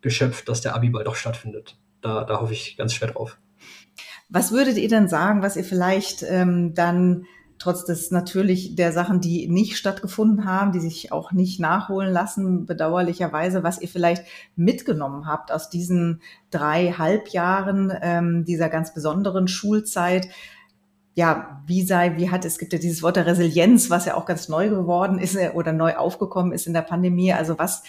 [0.01, 1.77] geschöpft, dass der Abi bald doch stattfindet.
[2.01, 3.37] Da, da hoffe ich ganz schwer drauf.
[4.29, 7.25] Was würdet ihr denn sagen, was ihr vielleicht ähm, dann
[7.59, 12.65] trotz des natürlich der Sachen, die nicht stattgefunden haben, die sich auch nicht nachholen lassen,
[12.65, 20.29] bedauerlicherweise, was ihr vielleicht mitgenommen habt aus diesen drei Halbjahren ähm, dieser ganz besonderen Schulzeit.
[21.15, 24.27] Ja, wie sei, wie hat, es gibt ja dieses Wort der Resilienz, was ja auch
[24.27, 27.33] ganz neu geworden ist äh, oder neu aufgekommen ist in der Pandemie.
[27.33, 27.81] Also was,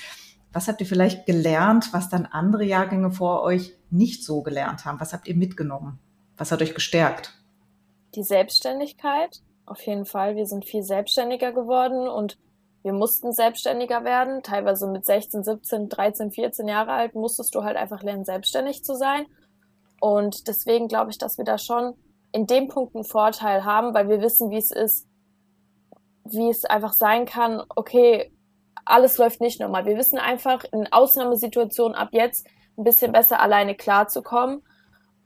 [0.52, 4.98] was habt ihr vielleicht gelernt, was dann andere Jahrgänge vor euch nicht so gelernt haben?
[4.98, 5.98] Was habt ihr mitgenommen?
[6.38, 7.35] Was hat euch gestärkt?
[8.14, 10.37] Die Selbstständigkeit, auf jeden Fall.
[10.37, 12.38] Wir sind viel selbstständiger geworden und
[12.83, 14.42] wir mussten selbstständiger werden.
[14.42, 18.94] Teilweise mit 16, 17, 13, 14 Jahre alt musstest du halt einfach lernen, selbstständig zu
[18.94, 19.26] sein.
[20.00, 21.94] Und deswegen glaube ich, dass wir da schon
[22.33, 25.07] in dem Punkt einen Vorteil haben, weil wir wissen, wie es ist,
[26.24, 28.33] wie es einfach sein kann, okay,
[28.85, 29.87] alles läuft nicht normal.
[29.87, 34.62] Wir wissen einfach in Ausnahmesituationen ab jetzt ein bisschen besser alleine klarzukommen.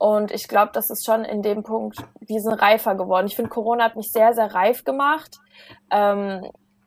[0.03, 3.29] Und ich glaube, das ist schon in dem Punkt, wir sind reifer geworden.
[3.29, 5.39] Ich finde, Corona hat mich sehr, sehr reif gemacht.
[5.93, 6.45] Ähm,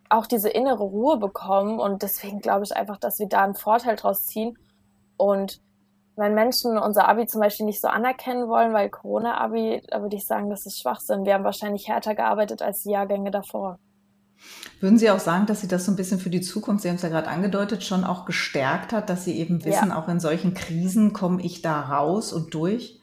[0.10, 1.80] auch diese innere Ruhe bekommen.
[1.80, 4.58] Und deswegen glaube ich einfach, dass wir da einen Vorteil draus ziehen.
[5.16, 5.62] Und
[6.18, 10.28] wenn Menschen unser Abi zum Beispiel nicht so anerkennen wollen, weil Corona-Abi, da würde ich
[10.28, 11.24] sagen, das ist Schwachsinn.
[11.24, 13.80] Wir haben wahrscheinlich härter gearbeitet als die Jahrgänge davor.
[14.82, 16.98] Würden Sie auch sagen, dass Sie das so ein bisschen für die Zukunft, Sie haben
[16.98, 19.98] es ja gerade angedeutet, schon auch gestärkt hat, dass Sie eben wissen, ja.
[19.98, 23.00] auch in solchen Krisen komme ich da raus und durch?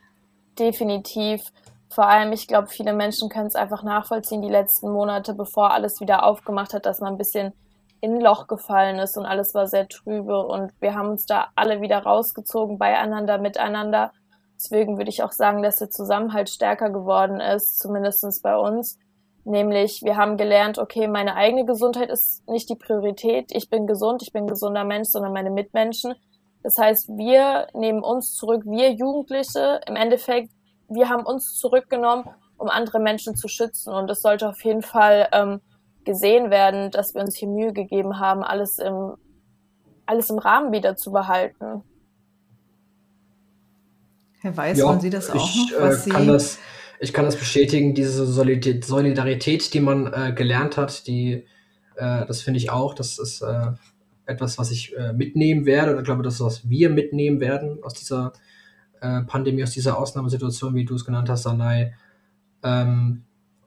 [0.59, 1.53] Definitiv.
[1.89, 6.01] Vor allem, ich glaube, viele Menschen können es einfach nachvollziehen, die letzten Monate, bevor alles
[6.01, 7.53] wieder aufgemacht hat, dass man ein bisschen
[8.01, 11.81] in Loch gefallen ist und alles war sehr trübe und wir haben uns da alle
[11.81, 14.13] wieder rausgezogen, beieinander, miteinander.
[14.57, 18.99] Deswegen würde ich auch sagen, dass der Zusammenhalt stärker geworden ist, zumindest bei uns.
[19.45, 23.51] Nämlich, wir haben gelernt, okay, meine eigene Gesundheit ist nicht die Priorität.
[23.53, 26.15] Ich bin gesund, ich bin ein gesunder Mensch, sondern meine Mitmenschen.
[26.63, 30.51] Das heißt, wir nehmen uns zurück, wir Jugendliche, im Endeffekt,
[30.89, 32.25] wir haben uns zurückgenommen,
[32.57, 33.93] um andere Menschen zu schützen.
[33.93, 35.61] Und das sollte auf jeden Fall ähm,
[36.05, 39.15] gesehen werden, dass wir uns hier Mühe gegeben haben, alles im,
[40.07, 41.83] alles im Rahmen wieder zu behalten.
[44.41, 45.81] Herr Weiß, ja, wollen Sie das auch ich, noch?
[45.81, 46.59] Was äh, kann das,
[47.01, 51.45] ich kann das bestätigen, diese Solidarität, die man äh, gelernt hat, die,
[51.97, 53.73] äh, das finde ich auch, das ist äh,
[54.27, 58.33] etwas, was ich äh, mitnehmen werde, oder glaube, das was wir mitnehmen werden aus dieser
[59.01, 61.95] äh, Pandemie, aus dieser Ausnahmesituation, wie du es genannt hast, Sanai.
[62.63, 63.25] Ähm,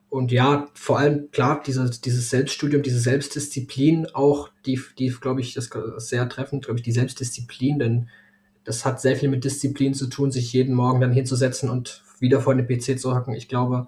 [0.09, 5.53] und ja, vor allem, klar, dieses, dieses Selbststudium, diese Selbstdisziplin auch, die, die glaube ich,
[5.53, 8.09] das ist sehr treffend, glaube ich, die Selbstdisziplin, denn
[8.63, 12.39] das hat sehr viel mit Disziplin zu tun, sich jeden Morgen dann hinzusetzen und wieder
[12.39, 13.33] vor den PC zu hacken.
[13.33, 13.87] Ich glaube,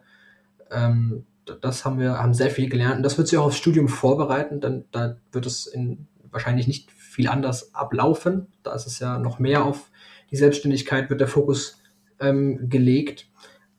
[0.69, 1.25] ähm,
[1.61, 2.97] das haben wir, haben sehr viel gelernt.
[2.97, 6.91] Und das wird sich auch aufs Studium vorbereiten, denn da wird es in, wahrscheinlich nicht
[6.91, 8.47] viel anders ablaufen.
[8.63, 9.89] Da ist es ja noch mehr auf
[10.29, 11.81] die Selbstständigkeit, wird der Fokus
[12.19, 13.27] ähm, gelegt.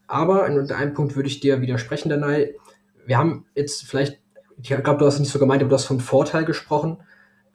[0.08, 2.54] Aber in einem Punkt würde ich dir widersprechen, Danai.
[3.06, 4.18] Wir haben jetzt vielleicht,
[4.60, 6.98] ich glaube, du hast es nicht so gemeint, aber du hast von Vorteil gesprochen.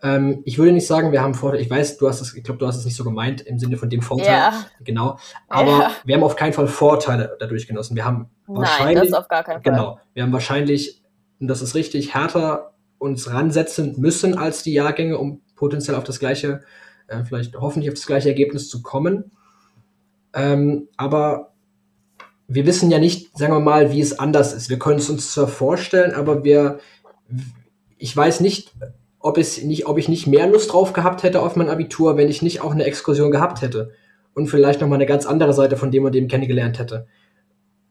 [0.02, 1.60] Ähm, ich würde nicht sagen, wir haben Vorteil.
[1.60, 3.78] Ich weiß, du hast es, ich glaube, du hast es nicht so gemeint im Sinne
[3.78, 4.28] von dem Vorteil.
[4.28, 4.66] Ja.
[4.84, 5.18] Genau.
[5.48, 5.92] Aber ja.
[6.06, 7.96] wir haben auf keinen Fall Vorteile dadurch genossen.
[7.96, 8.96] Wir haben wahrscheinlich.
[8.96, 9.72] Nein, das auf gar keinen Fall.
[9.72, 10.00] Genau.
[10.13, 11.02] Wir haben wahrscheinlich,
[11.39, 16.20] und das ist richtig, härter uns ransetzen müssen als die Jahrgänge, um potenziell auf das
[16.20, 16.62] gleiche,
[17.08, 19.32] äh, vielleicht hoffentlich auf das gleiche Ergebnis zu kommen.
[20.34, 21.54] Ähm, aber
[22.48, 24.70] wir wissen ja nicht, sagen wir mal, wie es anders ist.
[24.70, 26.80] Wir können es uns zwar vorstellen, aber wir,
[27.98, 28.74] ich weiß nicht,
[29.20, 32.30] ob es nicht, ob ich nicht mehr Lust drauf gehabt hätte auf mein Abitur, wenn
[32.30, 33.92] ich nicht auch eine Exkursion gehabt hätte
[34.34, 37.08] und vielleicht noch mal eine ganz andere Seite von dem und dem kennengelernt hätte.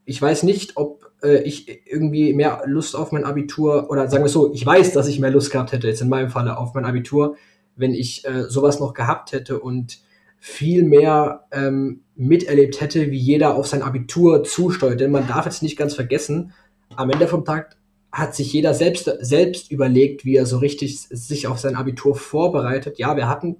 [0.05, 4.29] Ich weiß nicht, ob äh, ich irgendwie mehr Lust auf mein Abitur oder sagen wir
[4.29, 6.85] so, ich weiß, dass ich mehr Lust gehabt hätte jetzt in meinem Falle auf mein
[6.85, 7.37] Abitur,
[7.77, 9.99] wenn ich äh, sowas noch gehabt hätte und
[10.39, 15.01] viel mehr ähm, miterlebt hätte, wie jeder auf sein Abitur zusteuert.
[15.01, 16.53] Denn man darf jetzt nicht ganz vergessen,
[16.97, 17.77] am Ende vom Tag
[18.11, 22.99] hat sich jeder selbst, selbst überlegt, wie er so richtig sich auf sein Abitur vorbereitet.
[22.99, 23.57] Ja, wir hatten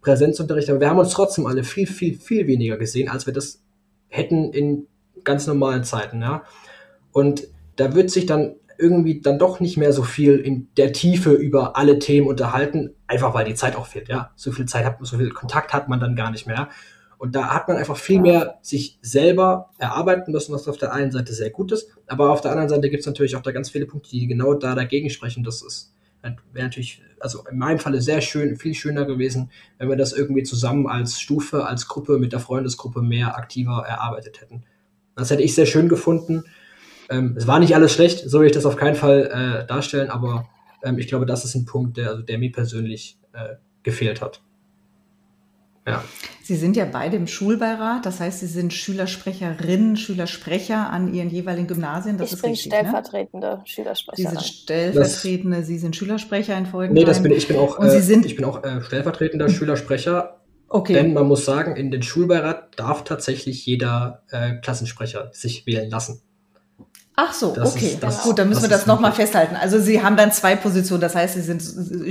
[0.00, 3.62] Präsenzunterricht, aber wir haben uns trotzdem alle viel, viel, viel weniger gesehen, als wir das
[4.08, 4.86] hätten in
[5.22, 6.44] ganz normalen Zeiten, ja.
[7.12, 11.32] Und da wird sich dann irgendwie dann doch nicht mehr so viel in der Tiefe
[11.32, 14.32] über alle Themen unterhalten, einfach weil die Zeit auch fehlt, ja.
[14.34, 16.68] So viel Zeit hat man, so viel Kontakt hat man dann gar nicht mehr.
[17.18, 21.12] Und da hat man einfach viel mehr sich selber erarbeiten müssen, was auf der einen
[21.12, 23.70] Seite sehr gut ist, aber auf der anderen Seite gibt es natürlich auch da ganz
[23.70, 25.44] viele Punkte, die genau da dagegen sprechen.
[25.44, 25.92] Das ist
[26.52, 30.42] wäre natürlich, also in meinem Falle sehr schön, viel schöner gewesen, wenn wir das irgendwie
[30.42, 34.64] zusammen als Stufe, als Gruppe mit der Freundesgruppe mehr aktiver erarbeitet hätten.
[35.16, 36.44] Das hätte ich sehr schön gefunden.
[37.12, 40.10] Ähm, es war nicht alles schlecht, so will ich das auf keinen Fall äh, darstellen,
[40.10, 40.48] aber
[40.82, 44.42] ähm, ich glaube, das ist ein Punkt, der, also der mir persönlich äh, gefehlt hat.
[45.86, 46.04] Ja.
[46.44, 51.66] Sie sind ja beide im Schulbeirat, das heißt, Sie sind Schülersprecherinnen, Schülersprecher an Ihren jeweiligen
[51.66, 52.18] Gymnasien.
[52.18, 52.78] Das ich bin richtig, ne?
[52.78, 53.62] stellvertretende ne?
[53.64, 54.30] Schülersprecherin.
[54.30, 56.94] Sie sind stellvertretende, das, Sie sind Schülersprecher in Folgen.
[56.94, 57.48] Nee, das bin ich.
[57.48, 60.38] bin auch, Und Sie äh, sind, ich bin auch äh, stellvertretender Schülersprecher.
[60.68, 60.94] Okay.
[60.94, 66.22] Denn man muss sagen, in den Schulbeirat darf tatsächlich jeder äh, Klassensprecher sich wählen lassen.
[67.14, 67.98] Ach so, das okay.
[68.00, 69.54] Das, Gut, dann müssen wir das nochmal festhalten.
[69.54, 71.02] Also Sie haben dann zwei Positionen.
[71.02, 71.62] Das heißt, Sie sind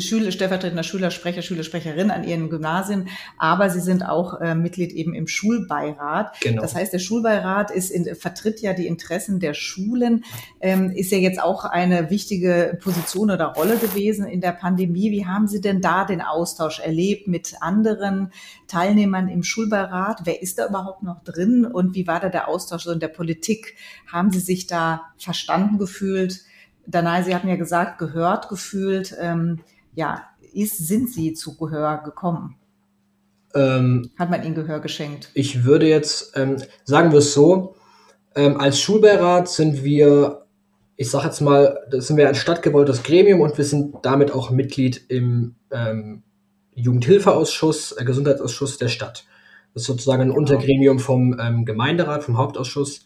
[0.04, 3.10] Schüler, stellvertretender Schülersprecher, Schülersprecherin an Ihren Gymnasien,
[3.40, 6.40] aber Sie sind auch äh, Mitglied eben im Schulbeirat.
[6.42, 6.62] Genau.
[6.62, 10.24] Das heißt, der Schulbeirat ist in, vertritt ja die Interessen der Schulen,
[10.60, 15.10] ähm, ist ja jetzt auch eine wichtige Position oder Rolle gewesen in der Pandemie.
[15.10, 18.32] Wie haben Sie denn da den Austausch erlebt mit anderen
[18.68, 20.22] Teilnehmern im Schulbeirat?
[20.26, 23.08] Wer ist da überhaupt noch drin und wie war da der Austausch so in der
[23.08, 23.76] Politik?
[24.06, 26.42] Haben Sie sich da verstanden gefühlt?
[26.88, 29.16] Danai, Sie hatten ja gesagt, gehört gefühlt.
[29.20, 29.60] Ähm,
[29.94, 30.24] ja,
[30.54, 32.56] ist, sind Sie zu Gehör gekommen?
[33.54, 35.30] Ähm, Hat man Ihnen Gehör geschenkt?
[35.34, 37.76] Ich würde jetzt, ähm, sagen wir es so,
[38.36, 40.46] ähm, als Schulbeirat sind wir,
[40.96, 44.52] ich sage jetzt mal, das sind wir ein stadtgewolltes Gremium und wir sind damit auch
[44.52, 46.24] Mitglied im ähm,
[46.76, 49.26] Jugendhilfeausschuss, äh, Gesundheitsausschuss der Stadt.
[49.74, 50.40] Das ist sozusagen ein genau.
[50.40, 53.06] Untergremium vom ähm, Gemeinderat, vom Hauptausschuss.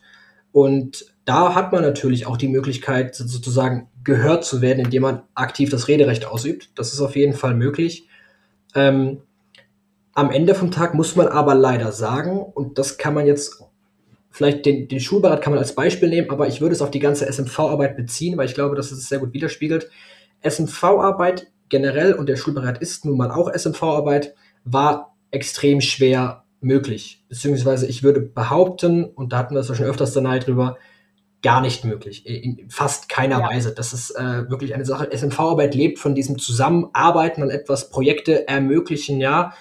[0.52, 5.72] Und da hat man natürlich auch die Möglichkeit, sozusagen gehört zu werden, indem man aktiv
[5.72, 6.70] das Rederecht ausübt.
[6.76, 8.08] Das ist auf jeden Fall möglich.
[8.76, 9.22] Ähm,
[10.14, 13.64] am Ende vom Tag muss man aber leider sagen, und das kann man jetzt,
[14.30, 17.00] vielleicht den, den Schulberat kann man als Beispiel nehmen, aber ich würde es auf die
[17.00, 19.90] ganze SMV-Arbeit beziehen, weil ich glaube, dass es sehr gut widerspiegelt.
[20.48, 27.24] SMV-Arbeit generell, und der Schulberat ist nun mal auch SMV-Arbeit, war extrem schwer möglich.
[27.28, 30.78] Beziehungsweise ich würde behaupten, und da hatten wir es ja schon öfters danach drüber,
[31.42, 32.26] gar nicht möglich.
[32.26, 33.50] In fast keiner ja.
[33.50, 33.74] Weise.
[33.74, 35.10] Das ist äh, wirklich eine Sache.
[35.12, 39.54] SMV-Arbeit lebt von diesem Zusammenarbeiten an etwas, Projekte ermöglichen, ja.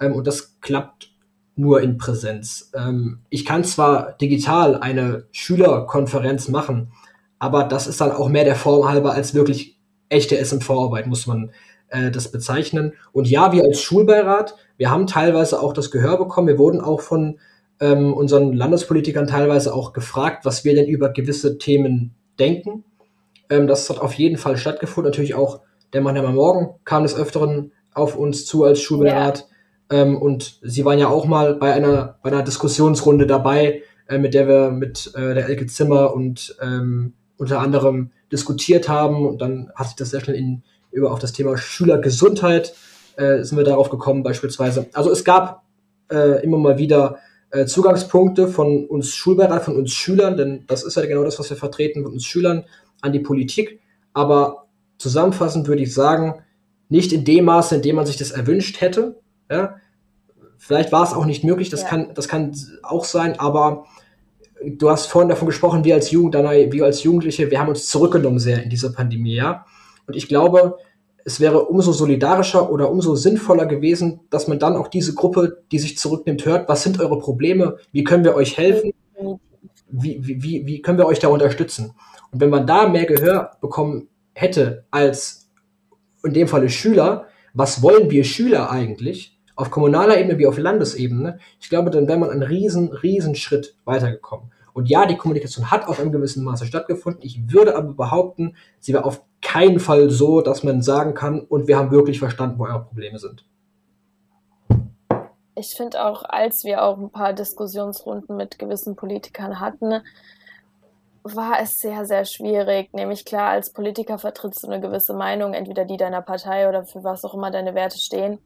[0.00, 1.12] Ähm, und das klappt
[1.56, 2.70] nur in Präsenz.
[2.74, 6.92] Ähm, ich kann zwar digital eine Schülerkonferenz machen,
[7.38, 11.50] aber das ist dann auch mehr der Form halber als wirklich echte SMV-Arbeit, muss man
[11.88, 12.92] äh, das bezeichnen.
[13.12, 16.48] Und ja, wir als Schulbeirat, wir haben teilweise auch das Gehör bekommen.
[16.48, 17.38] Wir wurden auch von
[17.82, 22.84] ähm, unseren Landespolitikern teilweise auch gefragt, was wir denn über gewisse Themen denken.
[23.50, 25.10] Ähm, das hat auf jeden Fall stattgefunden.
[25.10, 25.60] Natürlich auch
[25.92, 29.48] der Mannheimer Morgen kam des Öfteren auf uns zu als Schulberat.
[29.90, 30.02] Ja.
[30.02, 34.32] Ähm, und sie waren ja auch mal bei einer, bei einer Diskussionsrunde dabei, äh, mit
[34.32, 39.26] der wir mit äh, der Elke Zimmer und ähm, unter anderem diskutiert haben.
[39.26, 42.74] Und dann hat sich das sehr schnell in, über auf das Thema Schülergesundheit
[43.16, 44.86] äh, sind wir darauf gekommen beispielsweise.
[44.92, 45.64] Also es gab
[46.12, 47.18] äh, immer mal wieder
[47.52, 51.50] äh, Zugangspunkte von uns Schulbeirat, von uns Schülern, denn das ist ja genau das, was
[51.50, 52.64] wir vertreten, von uns Schülern
[53.02, 53.80] an die Politik.
[54.14, 56.42] Aber zusammenfassend würde ich sagen,
[56.88, 59.20] nicht in dem Maße, in dem man sich das erwünscht hätte.
[59.50, 59.76] Ja?
[60.56, 61.88] Vielleicht war es auch nicht möglich, das, ja.
[61.88, 63.84] kann, das kann auch sein, aber
[64.64, 68.38] du hast vorhin davon gesprochen, wir als Jugend, wir als Jugendliche, wir haben uns zurückgenommen
[68.38, 69.66] sehr in dieser Pandemie, ja.
[70.06, 70.78] Und ich glaube,
[71.24, 75.78] es wäre umso solidarischer oder umso sinnvoller gewesen, dass man dann auch diese Gruppe, die
[75.78, 78.92] sich zurücknimmt, hört, was sind eure Probleme, wie können wir euch helfen,
[79.88, 81.92] wie, wie, wie können wir euch da unterstützen.
[82.30, 85.50] Und wenn man da mehr Gehör bekommen hätte als
[86.24, 91.38] in dem Falle Schüler, was wollen wir Schüler eigentlich, auf kommunaler Ebene wie auf Landesebene,
[91.60, 94.50] ich glaube, dann wäre man einen riesen, riesen Schritt weitergekommen.
[94.72, 97.22] Und ja, die Kommunikation hat auf einem gewissen Maße stattgefunden.
[97.22, 101.68] Ich würde aber behaupten, sie war auf keinen Fall so, dass man sagen kann, und
[101.68, 103.44] wir haben wirklich verstanden, wo eure Probleme sind.
[105.54, 110.00] Ich finde auch, als wir auch ein paar Diskussionsrunden mit gewissen Politikern hatten,
[111.24, 112.92] war es sehr, sehr schwierig.
[112.94, 117.04] Nämlich klar, als Politiker vertrittst du eine gewisse Meinung, entweder die deiner Partei oder für
[117.04, 118.38] was auch immer deine Werte stehen.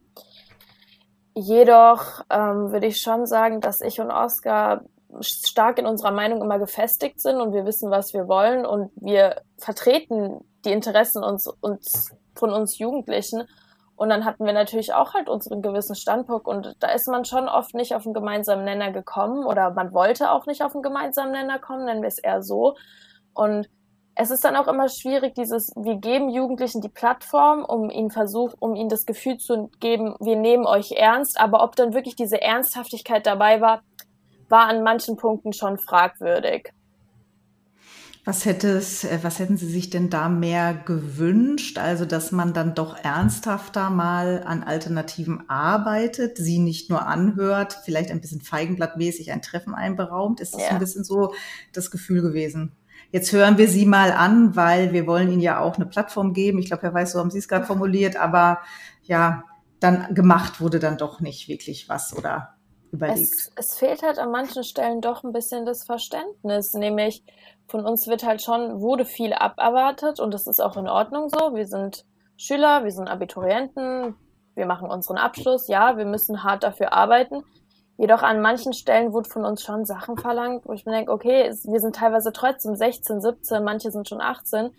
[1.33, 4.81] Jedoch ähm, würde ich schon sagen, dass ich und Oskar
[5.21, 9.41] stark in unserer Meinung immer gefestigt sind und wir wissen, was wir wollen und wir
[9.57, 13.43] vertreten die Interessen uns, uns von uns Jugendlichen.
[13.95, 17.49] Und dann hatten wir natürlich auch halt unseren gewissen Standpunkt und da ist man schon
[17.49, 21.31] oft nicht auf einen gemeinsamen Nenner gekommen oder man wollte auch nicht auf einen gemeinsamen
[21.31, 22.75] Nenner kommen, nennen wir es eher so.
[23.33, 23.67] Und
[24.13, 28.55] es ist dann auch immer schwierig, dieses, wir geben Jugendlichen die Plattform, um ihnen versucht,
[28.59, 32.41] um ihnen das Gefühl zu geben, wir nehmen euch ernst, aber ob dann wirklich diese
[32.41, 33.81] Ernsthaftigkeit dabei war,
[34.49, 36.73] war an manchen Punkten schon fragwürdig.
[38.27, 41.77] Was hätte es, äh, was hätten Sie sich denn da mehr gewünscht?
[41.77, 48.11] Also, dass man dann doch ernsthafter mal an Alternativen arbeitet, sie nicht nur anhört, vielleicht
[48.11, 50.41] ein bisschen feigenblattmäßig ein Treffen einberaumt.
[50.41, 50.69] Ist das ja.
[50.71, 51.33] ein bisschen so
[51.71, 52.73] das Gefühl gewesen?
[53.11, 56.59] Jetzt hören wir Sie mal an, weil wir wollen Ihnen ja auch eine Plattform geben.
[56.59, 58.59] Ich glaube, Herr Weiß, so haben Sie es gerade formuliert, aber
[59.03, 59.45] ja,
[59.79, 62.56] dann gemacht wurde dann doch nicht wirklich was oder
[62.91, 63.33] überlegt.
[63.33, 67.23] Es, es fehlt halt an manchen Stellen doch ein bisschen das Verständnis, nämlich
[67.67, 71.53] von uns wird halt schon, wurde viel aberwartet und das ist auch in Ordnung so.
[71.53, 72.05] Wir sind
[72.37, 74.15] Schüler, wir sind Abiturienten,
[74.55, 77.43] wir machen unseren Abschluss, ja, wir müssen hart dafür arbeiten.
[77.97, 81.51] Jedoch an manchen Stellen wurde von uns schon Sachen verlangt, wo ich mir denke, okay,
[81.63, 84.69] wir sind teilweise trotzdem 16, 17, manche sind schon 18.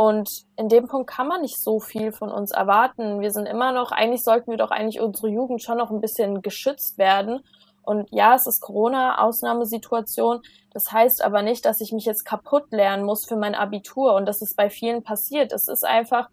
[0.00, 3.20] Und in dem Punkt kann man nicht so viel von uns erwarten.
[3.20, 6.40] Wir sind immer noch, eigentlich sollten wir doch eigentlich unsere Jugend schon noch ein bisschen
[6.40, 7.44] geschützt werden.
[7.82, 10.40] Und ja, es ist Corona, Ausnahmesituation.
[10.72, 14.14] Das heißt aber nicht, dass ich mich jetzt kaputt lernen muss für mein Abitur.
[14.14, 15.52] Und das ist bei vielen passiert.
[15.52, 16.30] Es ist einfach,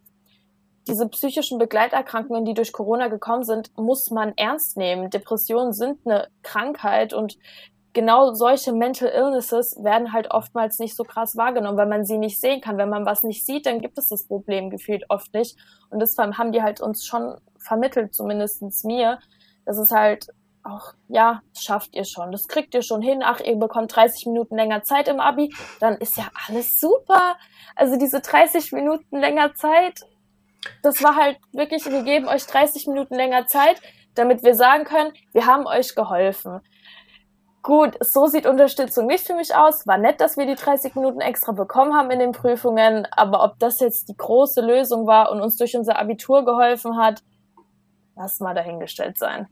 [0.88, 5.10] diese psychischen Begleiterkrankungen, die durch Corona gekommen sind, muss man ernst nehmen.
[5.10, 7.38] Depressionen sind eine Krankheit und
[7.98, 12.40] genau solche Mental Illnesses werden halt oftmals nicht so krass wahrgenommen, weil man sie nicht
[12.40, 12.78] sehen kann.
[12.78, 15.58] Wenn man was nicht sieht, dann gibt es das Problem gefühlt oft nicht.
[15.90, 19.18] Und deshalb haben die halt uns schon vermittelt, zumindestens mir,
[19.66, 20.28] dass es halt
[20.64, 24.56] auch, ja, schafft ihr schon, das kriegt ihr schon hin, ach, ihr bekommt 30 Minuten
[24.56, 27.36] länger Zeit im Abi, dann ist ja alles super.
[27.76, 30.02] Also diese 30 Minuten länger Zeit,
[30.84, 33.82] das war halt wirklich, wir geben euch 30 Minuten länger Zeit,
[34.14, 36.62] damit wir sagen können, wir haben euch geholfen.
[37.64, 39.86] Gut, so sieht Unterstützung nicht für mich aus.
[39.86, 43.60] War nett, dass wir die 30 Minuten extra bekommen haben in den Prüfungen, aber ob
[43.60, 47.22] das jetzt die große Lösung war und uns durch unser Abitur geholfen hat,
[48.16, 49.48] lass mal dahingestellt sein.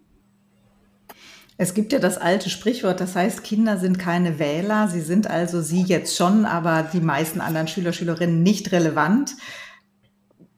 [1.58, 4.90] Es gibt ja das alte Sprichwort, das heißt, Kinder sind keine Wähler.
[4.90, 9.36] Sie sind also Sie jetzt schon, aber die meisten anderen Schüler, Schülerinnen nicht relevant.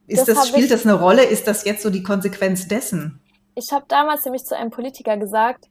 [0.07, 1.23] Ist das, das spielt das eine Rolle?
[1.23, 3.21] Ist das jetzt so die Konsequenz dessen?
[3.55, 5.65] Ich habe damals nämlich zu einem Politiker gesagt,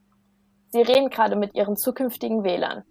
[0.68, 2.84] Sie reden gerade mit Ihren zukünftigen Wählern.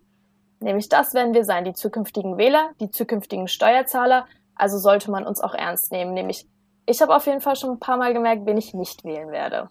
[0.60, 4.26] Nämlich das werden wir sein, die zukünftigen Wähler, die zukünftigen Steuerzahler.
[4.56, 6.14] Also sollte man uns auch ernst nehmen.
[6.14, 6.48] Nämlich,
[6.86, 9.68] ich habe auf jeden Fall schon ein paar Mal gemerkt, wen ich nicht wählen werde.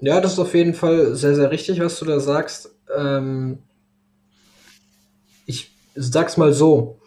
[0.00, 2.74] Ja, das ist auf jeden Fall sehr, sehr richtig, was du da sagst.
[2.94, 3.62] Ähm,
[5.46, 6.98] ich sag's mal so.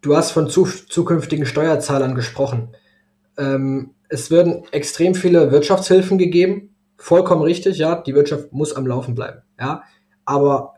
[0.00, 2.74] Du hast von zu, zukünftigen Steuerzahlern gesprochen.
[3.36, 6.74] Ähm, es werden extrem viele Wirtschaftshilfen gegeben.
[6.98, 9.42] Vollkommen richtig, ja, die Wirtschaft muss am Laufen bleiben.
[9.58, 9.84] Ja,
[10.24, 10.74] aber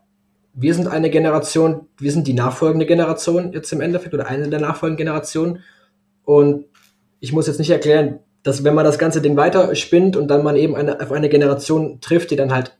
[0.52, 4.60] wir sind eine Generation, wir sind die nachfolgende Generation jetzt im Endeffekt oder eine der
[4.60, 5.62] nachfolgenden Generationen.
[6.24, 6.66] Und
[7.20, 10.42] ich muss jetzt nicht erklären, dass wenn man das ganze Ding weiter spinnt und dann
[10.42, 12.78] man eben eine, auf eine Generation trifft, die dann halt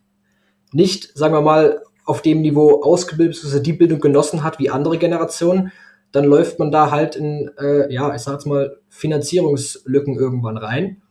[0.73, 4.99] nicht, sagen wir mal, auf dem Niveau ausgebildet also die Bildung genossen hat wie andere
[4.99, 5.73] Generationen,
[6.13, 11.03] dann läuft man da halt in, äh, ja, ich sag's mal, Finanzierungslücken irgendwann rein.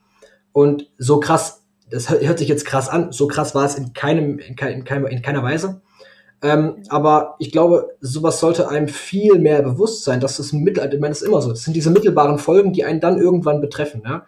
[0.52, 4.40] Und so krass, das hört sich jetzt krass an, so krass war es in keinem,
[4.40, 5.82] in, kein, in, keiner, in keiner Weise.
[6.42, 10.94] Ähm, aber ich glaube, sowas sollte einem viel mehr bewusst sein, dass das im Mittelalter,
[10.94, 13.60] ich meine, das ist immer so, das sind diese mittelbaren Folgen, die einen dann irgendwann
[13.60, 14.04] betreffen.
[14.06, 14.26] Ja?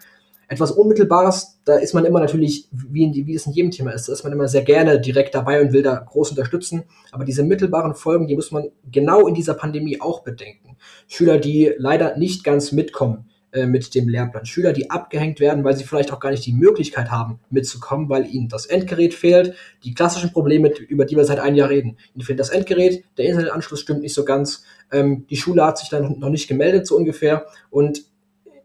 [0.50, 4.10] Etwas Unmittelbares, da ist man immer natürlich, wie, in, wie es in jedem Thema ist,
[4.10, 6.84] da ist man immer sehr gerne direkt dabei und will da groß unterstützen.
[7.14, 10.76] Aber diese mittelbaren Folgen, die muss man genau in dieser Pandemie auch bedenken.
[11.08, 14.46] Schüler, die leider nicht ganz mitkommen, äh, mit dem Lehrplan.
[14.46, 18.26] Schüler, die abgehängt werden, weil sie vielleicht auch gar nicht die Möglichkeit haben, mitzukommen, weil
[18.26, 19.56] ihnen das Endgerät fehlt.
[19.84, 21.98] Die klassischen Probleme, über die wir seit einem Jahr reden.
[22.16, 25.90] Ihnen fehlt das Endgerät, der Internetanschluss stimmt nicht so ganz, ähm, die Schule hat sich
[25.90, 27.46] dann noch nicht gemeldet, so ungefähr.
[27.70, 28.04] Und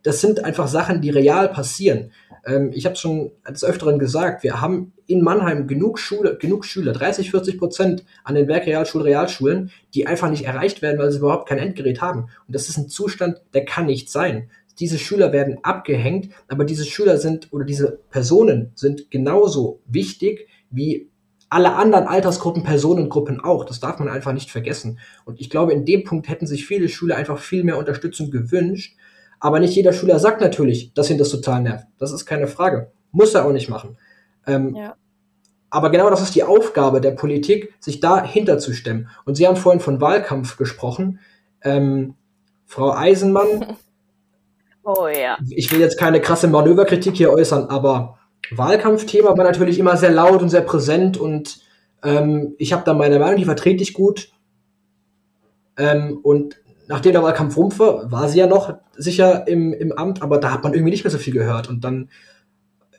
[0.05, 2.13] das sind einfach Sachen, die real passieren.
[2.45, 6.93] Ähm, ich habe schon des Öfteren gesagt, wir haben in Mannheim genug Schule, genug Schüler,
[6.93, 11.49] 30, 40 Prozent an den Werkrealschulen, Realschulen, die einfach nicht erreicht werden, weil sie überhaupt
[11.49, 12.29] kein Endgerät haben.
[12.47, 14.49] Und das ist ein Zustand, der kann nicht sein
[14.79, 21.09] diese Schüler werden abgehängt, aber diese Schüler sind oder diese Personen sind genauso wichtig wie
[21.49, 23.65] alle anderen Altersgruppen, Personengruppen auch.
[23.65, 24.99] Das darf man einfach nicht vergessen.
[25.25, 28.97] Und ich glaube, in dem Punkt hätten sich viele Schüler einfach viel mehr Unterstützung gewünscht.
[29.39, 31.87] Aber nicht jeder Schüler sagt natürlich, dass ihn das total nervt.
[31.99, 32.91] Das ist keine Frage.
[33.13, 33.97] Muss er auch nicht machen.
[34.47, 34.97] Ähm, ja.
[35.71, 39.09] Aber genau das ist die Aufgabe der Politik, sich dahinter zu stemmen.
[39.25, 41.21] Und Sie haben vorhin von Wahlkampf gesprochen.
[41.63, 42.15] Ähm,
[42.65, 43.77] Frau Eisenmann
[44.87, 45.37] Oh ja.
[45.51, 48.19] Ich will jetzt keine krasse Manöverkritik hier äußern, aber
[48.53, 51.59] Wahlkampfthema war natürlich immer sehr laut und sehr präsent und
[52.05, 54.29] ähm, ich habe da meine Meinung, die vertrete ich gut.
[55.77, 60.23] Ähm, und nachdem der Wahlkampf rum war, war sie ja noch sicher im, im Amt,
[60.23, 61.69] aber da hat man irgendwie nicht mehr so viel gehört.
[61.69, 62.09] Und dann,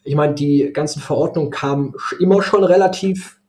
[0.03, 3.39] ich meine, die ganzen Verordnungen kamen immer schon relativ,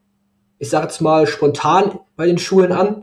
[0.61, 3.03] ich sag jetzt mal, spontan bei den Schulen an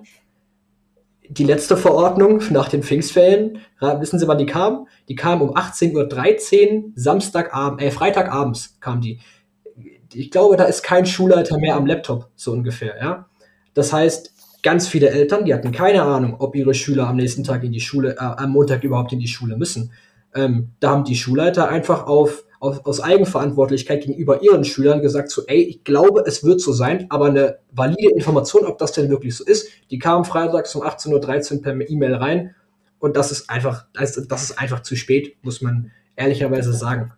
[1.29, 4.87] die letzte Verordnung nach den Pfingstferien, wissen Sie, wann die kam?
[5.09, 9.19] Die kam um 18.13 Uhr, Samstagabend, äh, Freitagabends kam die.
[10.13, 13.29] Ich glaube, da ist kein Schulleiter mehr am Laptop, so ungefähr, ja.
[13.73, 17.63] Das heißt, ganz viele Eltern, die hatten keine Ahnung, ob ihre Schüler am nächsten Tag
[17.63, 19.91] in die Schule, äh, am Montag überhaupt in die Schule müssen.
[20.33, 25.43] Ähm, da haben die Schulleiter einfach auf aus, aus Eigenverantwortlichkeit gegenüber ihren Schülern gesagt so,
[25.47, 29.35] ey, ich glaube, es wird so sein, aber eine valide Information, ob das denn wirklich
[29.35, 32.55] so ist, die kam freitags um 18.13 Uhr per E-Mail rein
[32.99, 37.13] und das ist einfach, das, das ist einfach zu spät, muss man ehrlicherweise sagen.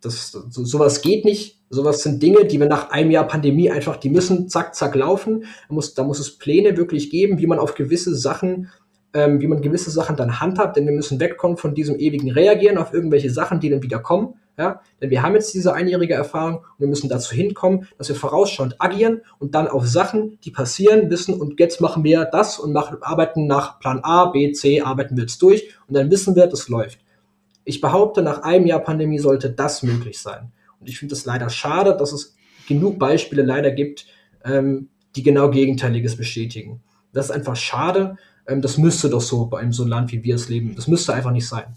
[0.00, 3.96] Das, so, sowas geht nicht, Sowas sind Dinge, die wir nach einem Jahr Pandemie einfach,
[3.96, 5.44] die müssen zack, zack laufen.
[5.68, 8.70] Da muss, da muss es Pläne wirklich geben, wie man auf gewisse Sachen,
[9.12, 12.78] ähm, wie man gewisse Sachen dann handhabt, denn wir müssen wegkommen von diesem ewigen Reagieren
[12.78, 14.34] auf irgendwelche Sachen, die dann wieder kommen.
[14.56, 18.14] Ja, denn wir haben jetzt diese einjährige Erfahrung und wir müssen dazu hinkommen, dass wir
[18.14, 22.72] vorausschauend agieren und dann auf Sachen, die passieren, wissen und jetzt machen wir das und
[22.72, 26.46] machen, arbeiten nach Plan A, B, C, arbeiten wir jetzt durch und dann wissen wir,
[26.46, 27.00] das läuft.
[27.64, 30.52] Ich behaupte, nach einem Jahr Pandemie sollte das möglich sein.
[30.78, 32.36] Und ich finde es leider schade, dass es
[32.68, 34.06] genug Beispiele leider gibt,
[34.44, 36.80] ähm, die genau Gegenteiliges bestätigen.
[37.12, 38.16] Das ist einfach schade.
[38.46, 41.14] Ähm, das müsste doch so bei einem so Land, wie wir es leben, das müsste
[41.14, 41.74] einfach nicht sein.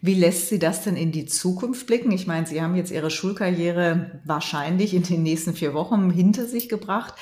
[0.00, 2.12] Wie lässt sie das denn in die Zukunft blicken?
[2.12, 6.68] Ich meine, Sie haben jetzt Ihre Schulkarriere wahrscheinlich in den nächsten vier Wochen hinter sich
[6.68, 7.14] gebracht.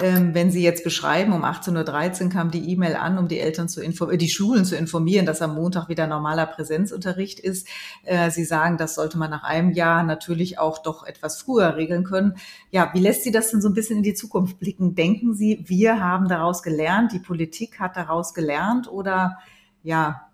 [0.00, 3.68] Ähm, wenn Sie jetzt beschreiben, um 18.13 Uhr kam die E-Mail an, um die Eltern
[3.68, 7.68] zu informieren, die Schulen zu informieren, dass am Montag wieder normaler Präsenzunterricht ist.
[8.04, 12.02] Äh, Sie sagen, das sollte man nach einem Jahr natürlich auch doch etwas früher regeln
[12.02, 12.36] können.
[12.70, 14.94] Ja, wie lässt Sie das denn so ein bisschen in die Zukunft blicken?
[14.94, 19.36] Denken Sie, wir haben daraus gelernt, die Politik hat daraus gelernt oder
[19.82, 20.31] ja,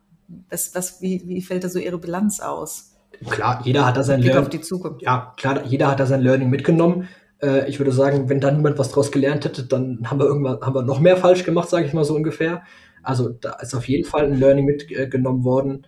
[0.50, 2.94] was, was, wie, wie fällt da so Ihre Bilanz aus?
[3.30, 4.42] Klar, jeder hat da sein Learning.
[4.42, 5.02] auf die Zukunft.
[5.02, 7.08] Ja, klar, jeder hat da sein Learning mitgenommen.
[7.42, 10.60] Äh, ich würde sagen, wenn da niemand was draus gelernt hätte, dann haben wir irgendwann
[10.60, 12.62] haben wir noch mehr falsch gemacht, sage ich mal so ungefähr.
[13.02, 15.86] Also da ist auf jeden Fall ein Learning mitgenommen worden.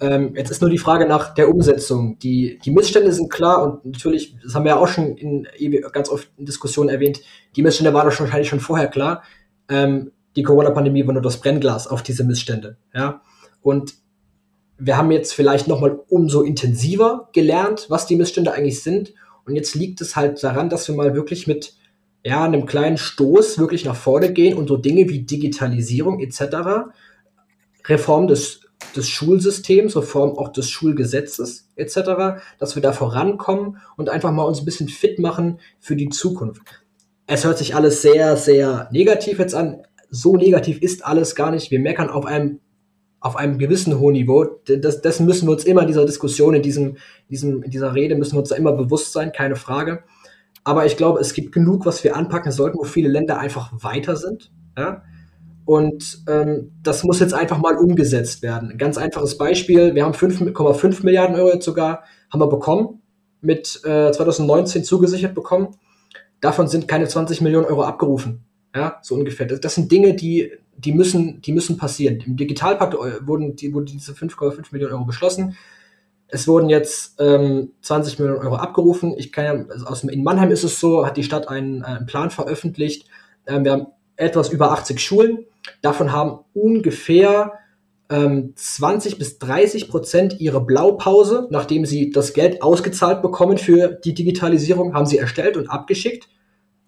[0.00, 2.18] Ähm, jetzt ist nur die Frage nach der Umsetzung.
[2.18, 5.46] Die, die Missstände sind klar und natürlich, das haben wir ja auch schon in,
[5.92, 7.20] ganz oft in Diskussionen erwähnt,
[7.54, 9.22] die Missstände waren doch wahrscheinlich schon vorher klar.
[9.68, 12.76] Ähm, die Corona-Pandemie war nur das Brennglas auf diese Missstände.
[12.92, 13.22] Ja?
[13.64, 13.94] Und
[14.76, 19.14] wir haben jetzt vielleicht nochmal umso intensiver gelernt, was die Missstände eigentlich sind.
[19.46, 21.74] Und jetzt liegt es halt daran, dass wir mal wirklich mit
[22.22, 26.90] ja, einem kleinen Stoß wirklich nach vorne gehen und so Dinge wie Digitalisierung etc.,
[27.86, 28.60] Reform des,
[28.94, 34.60] des Schulsystems, Reform auch des Schulgesetzes etc., dass wir da vorankommen und einfach mal uns
[34.60, 36.62] ein bisschen fit machen für die Zukunft.
[37.26, 39.86] Es hört sich alles sehr, sehr negativ jetzt an.
[40.10, 41.70] So negativ ist alles gar nicht.
[41.70, 42.60] Wir meckern auf einem
[43.24, 44.44] auf einem gewissen hohen Niveau.
[44.66, 46.98] Das, dessen müssen wir uns immer in dieser Diskussion, in, diesem,
[47.30, 50.04] diesem, in dieser Rede, müssen wir uns da immer bewusst sein, keine Frage.
[50.62, 54.16] Aber ich glaube, es gibt genug, was wir anpacken sollten, wo viele Länder einfach weiter
[54.16, 54.52] sind.
[54.76, 55.04] Ja?
[55.64, 58.72] Und ähm, das muss jetzt einfach mal umgesetzt werden.
[58.72, 63.00] Ein ganz einfaches Beispiel, wir haben 5,5 Milliarden Euro jetzt sogar, haben wir bekommen,
[63.40, 65.76] mit äh, 2019 zugesichert bekommen.
[66.42, 68.44] Davon sind keine 20 Millionen Euro abgerufen.
[68.76, 69.46] Ja, so ungefähr.
[69.46, 70.52] Das, das sind Dinge, die
[70.84, 72.22] die müssen, die müssen passieren.
[72.26, 75.56] Im Digitalpakt äh, wurden, die, wurden diese 5,5 Millionen Euro beschlossen.
[76.28, 79.14] Es wurden jetzt ähm, 20 Millionen Euro abgerufen.
[79.16, 81.86] Ich kann ja, also aus, in Mannheim ist es so, hat die Stadt einen, äh,
[81.86, 83.08] einen Plan veröffentlicht.
[83.46, 85.46] Ähm, wir haben etwas über 80 Schulen.
[85.82, 87.52] Davon haben ungefähr
[88.10, 94.14] ähm, 20 bis 30 Prozent ihre Blaupause, nachdem sie das Geld ausgezahlt bekommen für die
[94.14, 96.28] Digitalisierung, haben sie erstellt und abgeschickt.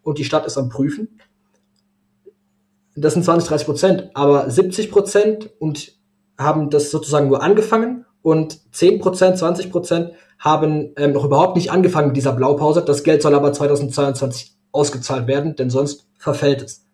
[0.02, 1.18] Und die Stadt ist am Prüfen
[2.96, 5.92] das sind 20, 30 Prozent, aber 70 Prozent und
[6.38, 11.70] haben das sozusagen nur angefangen und 10 Prozent, 20 Prozent haben ähm, noch überhaupt nicht
[11.70, 12.82] angefangen mit dieser Blaupause.
[12.82, 16.86] Das Geld soll aber 2022 ausgezahlt werden, denn sonst verfällt es.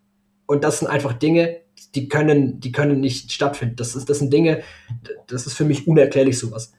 [0.46, 1.62] Und das sind einfach Dinge,
[1.94, 3.76] die können, die können nicht stattfinden.
[3.76, 4.62] Das ist, das sind Dinge,
[5.26, 6.72] das ist für mich unerklärlich sowas.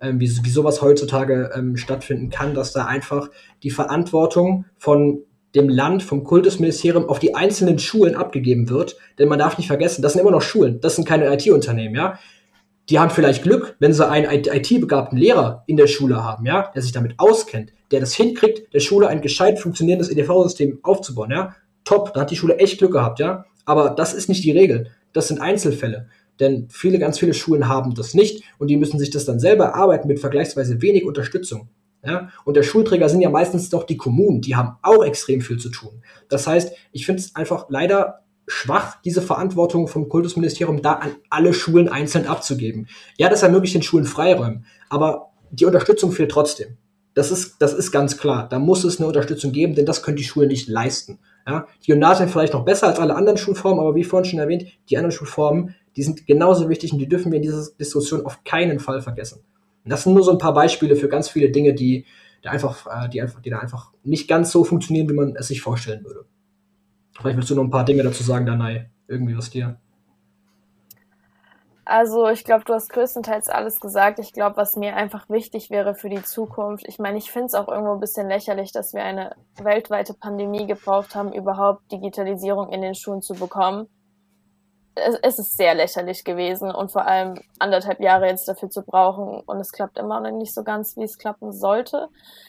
[0.00, 3.30] Ähm, wie, wie sowas heutzutage ähm, stattfinden kann, dass da einfach
[3.62, 5.22] die Verantwortung von
[5.54, 8.96] dem Land vom Kultusministerium auf die einzelnen Schulen abgegeben wird.
[9.18, 12.18] Denn man darf nicht vergessen, das sind immer noch Schulen, das sind keine IT-Unternehmen, ja.
[12.90, 16.82] Die haben vielleicht Glück, wenn sie einen IT-begabten Lehrer in der Schule haben, ja, der
[16.82, 21.54] sich damit auskennt, der das hinkriegt, der Schule ein gescheit funktionierendes EDV-System aufzubauen, ja.
[21.84, 23.46] Top, da hat die Schule echt Glück gehabt, ja.
[23.64, 24.90] Aber das ist nicht die Regel.
[25.12, 26.08] Das sind Einzelfälle.
[26.40, 29.66] Denn viele, ganz viele Schulen haben das nicht und die müssen sich das dann selber
[29.66, 31.68] erarbeiten mit vergleichsweise wenig Unterstützung.
[32.06, 32.30] Ja?
[32.44, 35.70] Und der Schulträger sind ja meistens doch die Kommunen, die haben auch extrem viel zu
[35.70, 36.02] tun.
[36.28, 41.54] Das heißt, ich finde es einfach leider schwach, diese Verantwortung vom Kultusministerium da an alle
[41.54, 42.88] Schulen einzeln abzugeben.
[43.16, 46.76] Ja, das ermöglicht den Schulen Freiräumen, aber die Unterstützung fehlt trotzdem.
[47.14, 48.48] Das ist, das ist ganz klar.
[48.48, 51.20] Da muss es eine Unterstützung geben, denn das können die Schulen nicht leisten.
[51.46, 51.68] Ja?
[51.82, 54.96] Die Gymnasien vielleicht noch besser als alle anderen Schulformen, aber wie vorhin schon erwähnt, die
[54.96, 58.80] anderen Schulformen, die sind genauso wichtig und die dürfen wir in dieser Diskussion auf keinen
[58.80, 59.42] Fall vergessen.
[59.84, 62.06] Und das sind nur so ein paar Beispiele für ganz viele Dinge, die,
[62.42, 65.48] die, einfach, äh, die, einfach, die da einfach nicht ganz so funktionieren, wie man es
[65.48, 66.24] sich vorstellen würde.
[67.16, 68.90] Vielleicht willst du noch ein paar Dinge dazu sagen, Danai.
[69.06, 69.78] Irgendwie was dir.
[71.84, 74.18] Also ich glaube, du hast größtenteils alles gesagt.
[74.18, 77.54] Ich glaube, was mir einfach wichtig wäre für die Zukunft, ich meine, ich finde es
[77.54, 82.80] auch irgendwo ein bisschen lächerlich, dass wir eine weltweite Pandemie gebraucht haben, überhaupt Digitalisierung in
[82.80, 83.86] den Schulen zu bekommen.
[84.94, 89.40] Es, es, ist sehr lächerlich gewesen und vor allem anderthalb Jahre jetzt dafür zu brauchen
[89.40, 92.08] und es klappt immer noch nicht so ganz, wie es klappen sollte.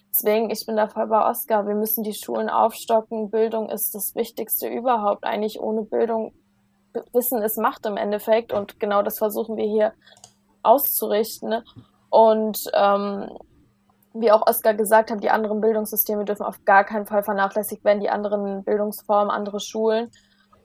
[0.09, 1.67] Deswegen, ich bin da voll bei Oscar.
[1.67, 3.31] Wir müssen die Schulen aufstocken.
[3.31, 5.25] Bildung ist das Wichtigste überhaupt.
[5.25, 6.33] Eigentlich ohne Bildung,
[7.11, 9.93] Wissen ist Macht im Endeffekt und genau das versuchen wir hier
[10.63, 11.63] auszurichten.
[12.09, 13.29] Und ähm,
[14.13, 17.99] wie auch Oskar gesagt hat, die anderen Bildungssysteme dürfen auf gar keinen Fall vernachlässigt werden,
[17.99, 20.09] die anderen Bildungsformen, andere Schulen.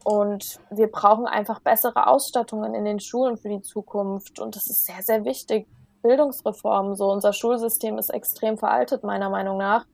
[0.04, 4.40] Und wir brauchen einfach bessere Ausstattungen in den Schulen für die Zukunft.
[4.40, 5.66] Und das ist sehr, sehr wichtig.
[6.02, 9.86] Bildungsreformen, so unser Schulsystem ist extrem veraltet, meiner Meinung nach.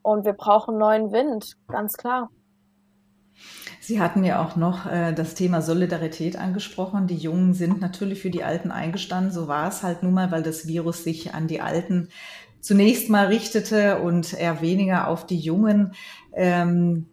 [0.00, 2.30] Und wir brauchen neuen Wind, ganz klar.
[3.80, 7.06] Sie hatten ja auch noch äh, das Thema Solidarität angesprochen.
[7.06, 9.32] Die Jungen sind natürlich für die Alten eingestanden.
[9.32, 12.08] So war es halt nun mal, weil das Virus sich an die Alten
[12.60, 15.94] zunächst mal richtete und eher weniger auf die Jungen.
[16.34, 17.06] Ähm,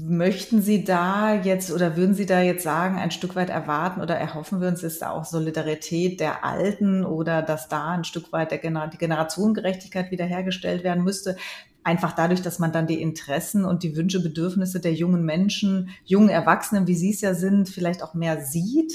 [0.00, 4.16] Möchten Sie da jetzt oder würden Sie da jetzt sagen, ein Stück weit erwarten oder
[4.16, 8.52] erhoffen wir uns, ist da auch Solidarität der Alten oder dass da ein Stück weit
[8.52, 11.36] der Gener die Generationengerechtigkeit wiederhergestellt werden müsste?
[11.82, 16.28] Einfach dadurch, dass man dann die Interessen und die Wünsche, Bedürfnisse der jungen Menschen, jungen
[16.28, 18.92] Erwachsenen, wie Sie es ja sind, vielleicht auch mehr sieht?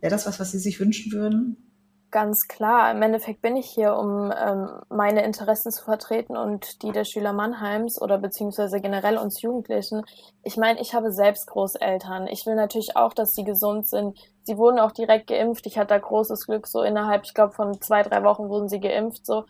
[0.00, 1.69] Wäre das was, was Sie sich wünschen würden?
[2.10, 6.90] Ganz klar, im Endeffekt bin ich hier, um ähm, meine Interessen zu vertreten und die
[6.90, 10.02] der Schüler Mannheims oder beziehungsweise generell uns Jugendlichen.
[10.42, 12.26] Ich meine, ich habe selbst Großeltern.
[12.26, 14.18] Ich will natürlich auch, dass sie gesund sind.
[14.42, 15.66] Sie wurden auch direkt geimpft.
[15.66, 18.80] Ich hatte da großes Glück, so innerhalb, ich glaube, von zwei, drei Wochen wurden sie
[18.80, 19.24] geimpft.
[19.24, 19.44] So,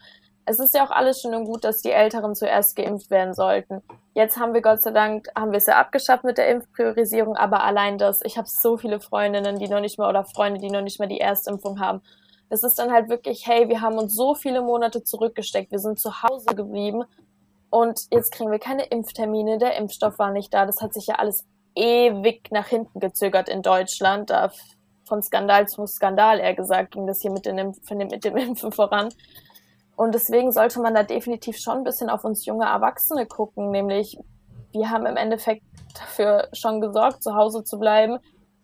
[0.44, 3.80] es ist ja auch alles schön und gut, dass die Älteren zuerst geimpft werden sollten.
[4.12, 7.64] Jetzt haben wir Gott sei Dank, haben wir es ja abgeschafft mit der Impfpriorisierung, aber
[7.64, 10.82] allein das, ich habe so viele Freundinnen, die noch nicht mehr oder Freunde, die noch
[10.82, 12.02] nicht mehr die Erstimpfung haben
[12.50, 15.98] es ist dann halt wirklich, hey, wir haben uns so viele Monate zurückgesteckt, wir sind
[15.98, 17.04] zu Hause geblieben
[17.70, 20.66] und jetzt kriegen wir keine Impftermine, der Impfstoff war nicht da.
[20.66, 21.46] Das hat sich ja alles
[21.76, 24.30] ewig nach hinten gezögert in Deutschland.
[24.30, 24.50] Da
[25.06, 29.10] von Skandal zu Skandal, eher gesagt, ging das hier mit, Impf mit dem Impfen voran.
[29.96, 34.18] Und deswegen sollte man da definitiv schon ein bisschen auf uns junge Erwachsene gucken, nämlich
[34.72, 35.62] wir haben im Endeffekt
[35.94, 38.18] dafür schon gesorgt, zu Hause zu bleiben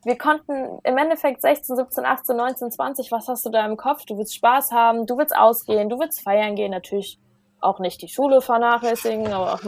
[0.07, 4.05] wir konnten im Endeffekt 16, 17, 18, 19, 20, was hast du da im Kopf?
[4.05, 7.19] Du willst Spaß haben, du willst ausgehen, du willst feiern gehen, natürlich
[7.61, 9.59] auch nicht die Schule vernachlässigen, aber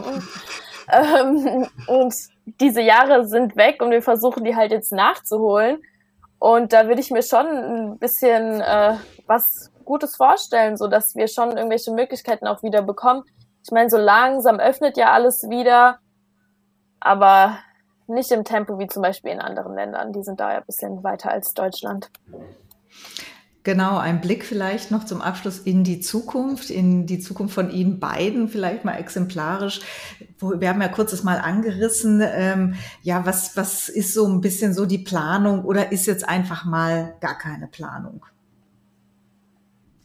[0.93, 2.15] ähm, und
[2.61, 5.81] diese Jahre sind weg und wir versuchen die halt jetzt nachzuholen.
[6.39, 8.95] Und da würde ich mir schon ein bisschen äh,
[9.27, 13.23] was Gutes vorstellen, so dass wir schon irgendwelche Möglichkeiten auch wieder bekommen.
[13.65, 15.99] Ich meine, so langsam öffnet ja alles wieder,
[17.01, 17.57] aber
[18.09, 20.13] nicht im Tempo wie zum Beispiel in anderen Ländern.
[20.13, 22.09] Die sind da ja ein bisschen weiter als Deutschland.
[23.63, 27.99] Genau, ein Blick vielleicht noch zum Abschluss in die Zukunft, in die Zukunft von Ihnen
[27.99, 29.81] beiden, vielleicht mal exemplarisch.
[30.39, 34.85] Wir haben ja kurzes Mal angerissen, ähm, ja, was, was ist so ein bisschen so
[34.85, 38.25] die Planung oder ist jetzt einfach mal gar keine Planung?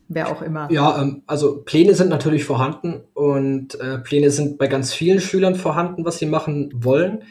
[0.09, 0.71] Wer auch immer.
[0.71, 5.55] Ja, ähm, also Pläne sind natürlich vorhanden und äh, Pläne sind bei ganz vielen Schülern
[5.55, 7.23] vorhanden, was sie machen wollen.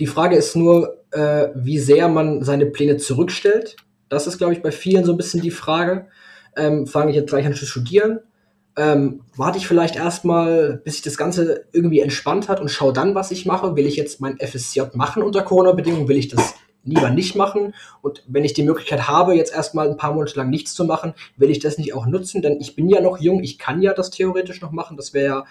[0.00, 3.76] Die Frage ist nur, äh, wie sehr man seine Pläne zurückstellt.
[4.08, 6.06] Das ist, glaube ich, bei vielen so ein bisschen die Frage.
[6.56, 8.20] Ähm, Fange ich jetzt gleich an zu studieren?
[8.76, 13.14] Ähm, warte ich vielleicht erstmal, bis sich das Ganze irgendwie entspannt hat und schaue dann,
[13.14, 13.74] was ich mache.
[13.74, 16.06] Will ich jetzt mein FSJ machen unter Corona-Bedingungen?
[16.06, 17.74] Will ich das lieber nicht machen?
[18.02, 21.14] Und wenn ich die Möglichkeit habe, jetzt erstmal ein paar Monate lang nichts zu machen,
[21.36, 22.40] will ich das nicht auch nutzen?
[22.40, 24.96] Denn ich bin ja noch jung, ich kann ja das theoretisch noch machen.
[24.96, 25.44] Das wäre ja,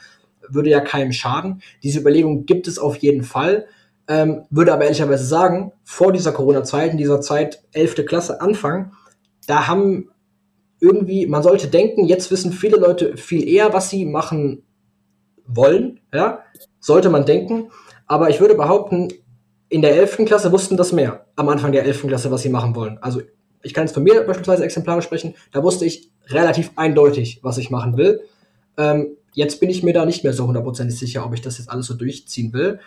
[0.48, 1.62] würde ja keinem schaden.
[1.84, 3.68] Diese Überlegung gibt es auf jeden Fall.
[4.10, 8.06] Ähm, würde aber ehrlicherweise sagen, vor dieser Corona-Zeit, in dieser Zeit 11.
[8.06, 8.94] Klasse Anfang,
[9.48, 10.10] da haben
[10.80, 14.64] irgendwie, man sollte denken, jetzt wissen viele Leute viel eher, was sie machen
[15.46, 16.40] wollen, ja,
[16.80, 17.70] sollte man denken.
[18.06, 19.10] Aber ich würde behaupten,
[19.70, 20.26] in der 11.
[20.26, 22.08] Klasse wussten das mehr, am Anfang der 11.
[22.08, 23.00] Klasse, was sie machen wollen.
[23.02, 23.22] Also
[23.62, 27.70] ich kann jetzt von mir beispielsweise exemplarisch sprechen, da wusste ich relativ eindeutig, was ich
[27.70, 28.22] machen will.
[28.78, 31.70] Ähm, jetzt bin ich mir da nicht mehr so hundertprozentig sicher, ob ich das jetzt
[31.70, 32.80] alles so durchziehen will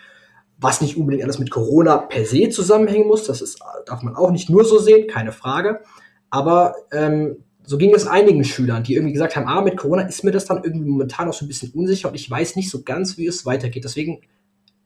[0.61, 3.25] was nicht unbedingt alles mit Corona per se zusammenhängen muss.
[3.25, 5.81] Das ist, darf man auch nicht nur so sehen, keine Frage.
[6.29, 10.23] Aber ähm, so ging es einigen Schülern, die irgendwie gesagt haben, ah, mit Corona ist
[10.23, 12.83] mir das dann irgendwie momentan auch so ein bisschen unsicher und ich weiß nicht so
[12.83, 13.85] ganz, wie es weitergeht.
[13.85, 14.21] Deswegen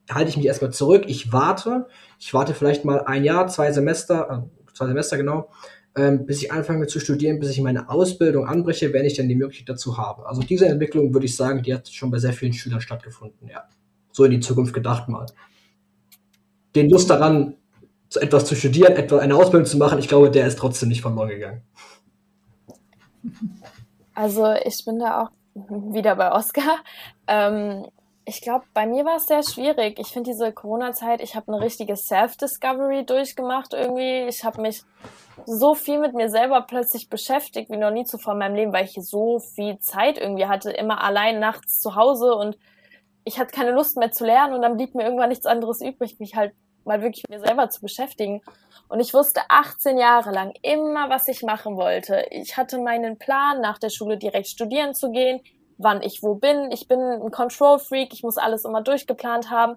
[0.09, 1.03] halte ich mich erstmal zurück.
[1.07, 1.87] Ich warte.
[2.19, 5.49] Ich warte vielleicht mal ein Jahr, zwei Semester, äh, zwei Semester genau,
[5.95, 9.35] ähm, bis ich anfange zu studieren, bis ich meine Ausbildung anbreche, wenn ich dann die
[9.35, 10.27] Möglichkeit dazu habe.
[10.27, 13.63] Also diese Entwicklung würde ich sagen, die hat schon bei sehr vielen Schülern stattgefunden, ja.
[14.11, 15.25] So in die Zukunft gedacht mal
[16.75, 17.55] den Lust daran,
[18.15, 21.29] etwas zu studieren, etwa eine Ausbildung zu machen, ich glaube, der ist trotzdem nicht verloren
[21.29, 21.61] gegangen.
[24.13, 25.29] Also ich bin da auch
[25.91, 26.77] wieder bei Oscar.
[27.27, 27.85] Ähm,
[28.27, 29.99] Ich glaube, bei mir war es sehr schwierig.
[29.99, 34.25] Ich finde diese Corona-Zeit, ich habe eine richtige Self-Discovery durchgemacht irgendwie.
[34.27, 34.81] Ich habe mich
[35.45, 38.85] so viel mit mir selber plötzlich beschäftigt wie noch nie zuvor in meinem Leben, weil
[38.85, 42.57] ich so viel Zeit irgendwie hatte, immer allein nachts zu Hause und
[43.25, 46.19] ich hatte keine Lust mehr zu lernen und dann blieb mir irgendwann nichts anderes übrig,
[46.19, 46.53] mich halt
[46.85, 48.41] mal wirklich mir selber zu beschäftigen.
[48.87, 52.25] Und ich wusste 18 Jahre lang immer, was ich machen wollte.
[52.31, 55.41] Ich hatte meinen Plan, nach der Schule direkt studieren zu gehen,
[55.77, 56.71] wann ich wo bin.
[56.71, 59.75] Ich bin ein Control Freak, ich muss alles immer durchgeplant haben.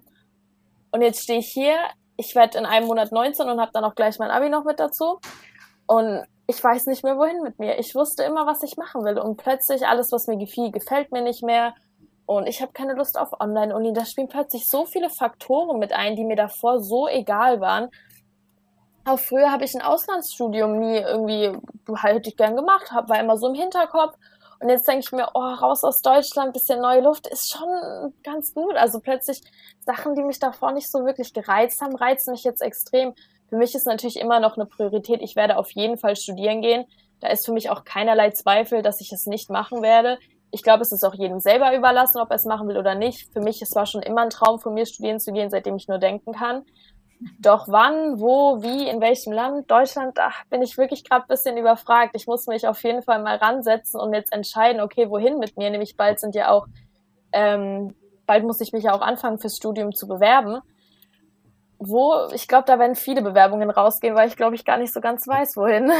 [0.91, 1.77] Und jetzt stehe ich hier,
[2.17, 4.79] ich werde in einem Monat 19 und habe dann auch gleich mein Abi noch mit
[4.79, 5.19] dazu.
[5.87, 7.79] Und ich weiß nicht mehr, wohin mit mir.
[7.79, 9.19] Ich wusste immer, was ich machen will.
[9.19, 11.73] Und plötzlich alles, was mir gefiel, gefällt mir nicht mehr.
[12.29, 13.91] Und ich habe keine Lust auf Online-Uni.
[13.91, 17.89] Da spielen plötzlich so viele Faktoren mit ein, die mir davor so egal waren.
[19.03, 21.57] Auch früher habe ich ein Auslandsstudium nie irgendwie,
[21.99, 24.13] hätte ich gern gemacht, hab, war immer so im Hinterkopf.
[24.59, 28.53] Und jetzt denke ich mir, oh, raus aus Deutschland, bisschen neue Luft, ist schon ganz
[28.53, 28.75] gut.
[28.75, 29.41] Also plötzlich
[29.79, 33.15] Sachen, die mich davor nicht so wirklich gereizt haben, reizen mich jetzt extrem.
[33.49, 35.23] Für mich ist natürlich immer noch eine Priorität.
[35.23, 36.85] Ich werde auf jeden Fall studieren gehen.
[37.21, 40.19] Da ist für mich auch keinerlei Zweifel, dass ich es nicht machen werde
[40.51, 43.31] ich glaube, es ist auch jedem selber überlassen, ob er es machen will oder nicht.
[43.33, 45.87] Für mich, es war schon immer ein Traum von mir, studieren zu gehen, seitdem ich
[45.87, 46.63] nur denken kann.
[47.37, 49.69] Doch wann, wo, wie, in welchem Land?
[49.69, 52.15] Deutschland, ach, bin ich wirklich gerade ein bisschen überfragt.
[52.15, 55.69] Ich muss mich auf jeden Fall mal ransetzen und jetzt entscheiden, okay, wohin mit mir?
[55.69, 56.65] Nämlich bald sind ja auch,
[57.33, 57.93] ähm,
[58.25, 60.61] bald muss ich mich ja auch anfangen, fürs Studium zu bewerben.
[61.77, 65.01] Wo, ich glaube, da werden viele Bewerbungen rausgehen, weil ich glaube, ich gar nicht so
[65.01, 65.91] ganz weiß, wohin.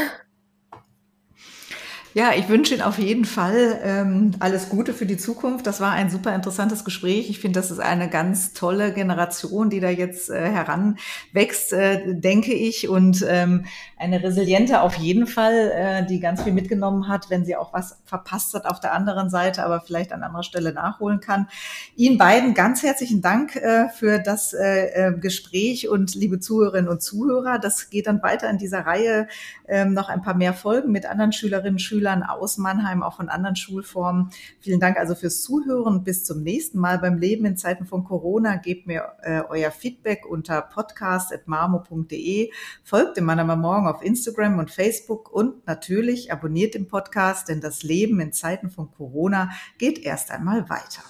[2.12, 5.64] Ja, ich wünsche Ihnen auf jeden Fall ähm, alles Gute für die Zukunft.
[5.64, 7.30] Das war ein super interessantes Gespräch.
[7.30, 12.52] Ich finde, das ist eine ganz tolle Generation, die da jetzt äh, heranwächst, äh, denke
[12.52, 12.88] ich.
[12.88, 13.64] Und ähm,
[13.96, 18.00] eine resiliente auf jeden Fall, äh, die ganz viel mitgenommen hat, wenn sie auch was
[18.04, 21.46] verpasst hat auf der anderen Seite, aber vielleicht an anderer Stelle nachholen kann.
[21.94, 27.02] Ihnen beiden ganz herzlichen Dank äh, für das äh, äh Gespräch und liebe Zuhörerinnen und
[27.02, 27.60] Zuhörer.
[27.60, 29.28] Das geht dann weiter in dieser Reihe
[29.68, 33.16] äh, noch ein paar mehr Folgen mit anderen Schülerinnen und Schülern Schülern aus Mannheim, auch
[33.16, 34.30] von anderen Schulformen.
[34.58, 36.02] Vielen Dank also fürs Zuhören.
[36.02, 38.56] Bis zum nächsten Mal beim Leben in Zeiten von Corona.
[38.56, 42.50] Gebt mir äh, euer Feedback unter podcast.marmo.de.
[42.82, 47.82] Folgt dem Mannheimer Morgen auf Instagram und Facebook und natürlich abonniert den Podcast, denn das
[47.82, 51.02] Leben in Zeiten von Corona geht erst einmal weiter.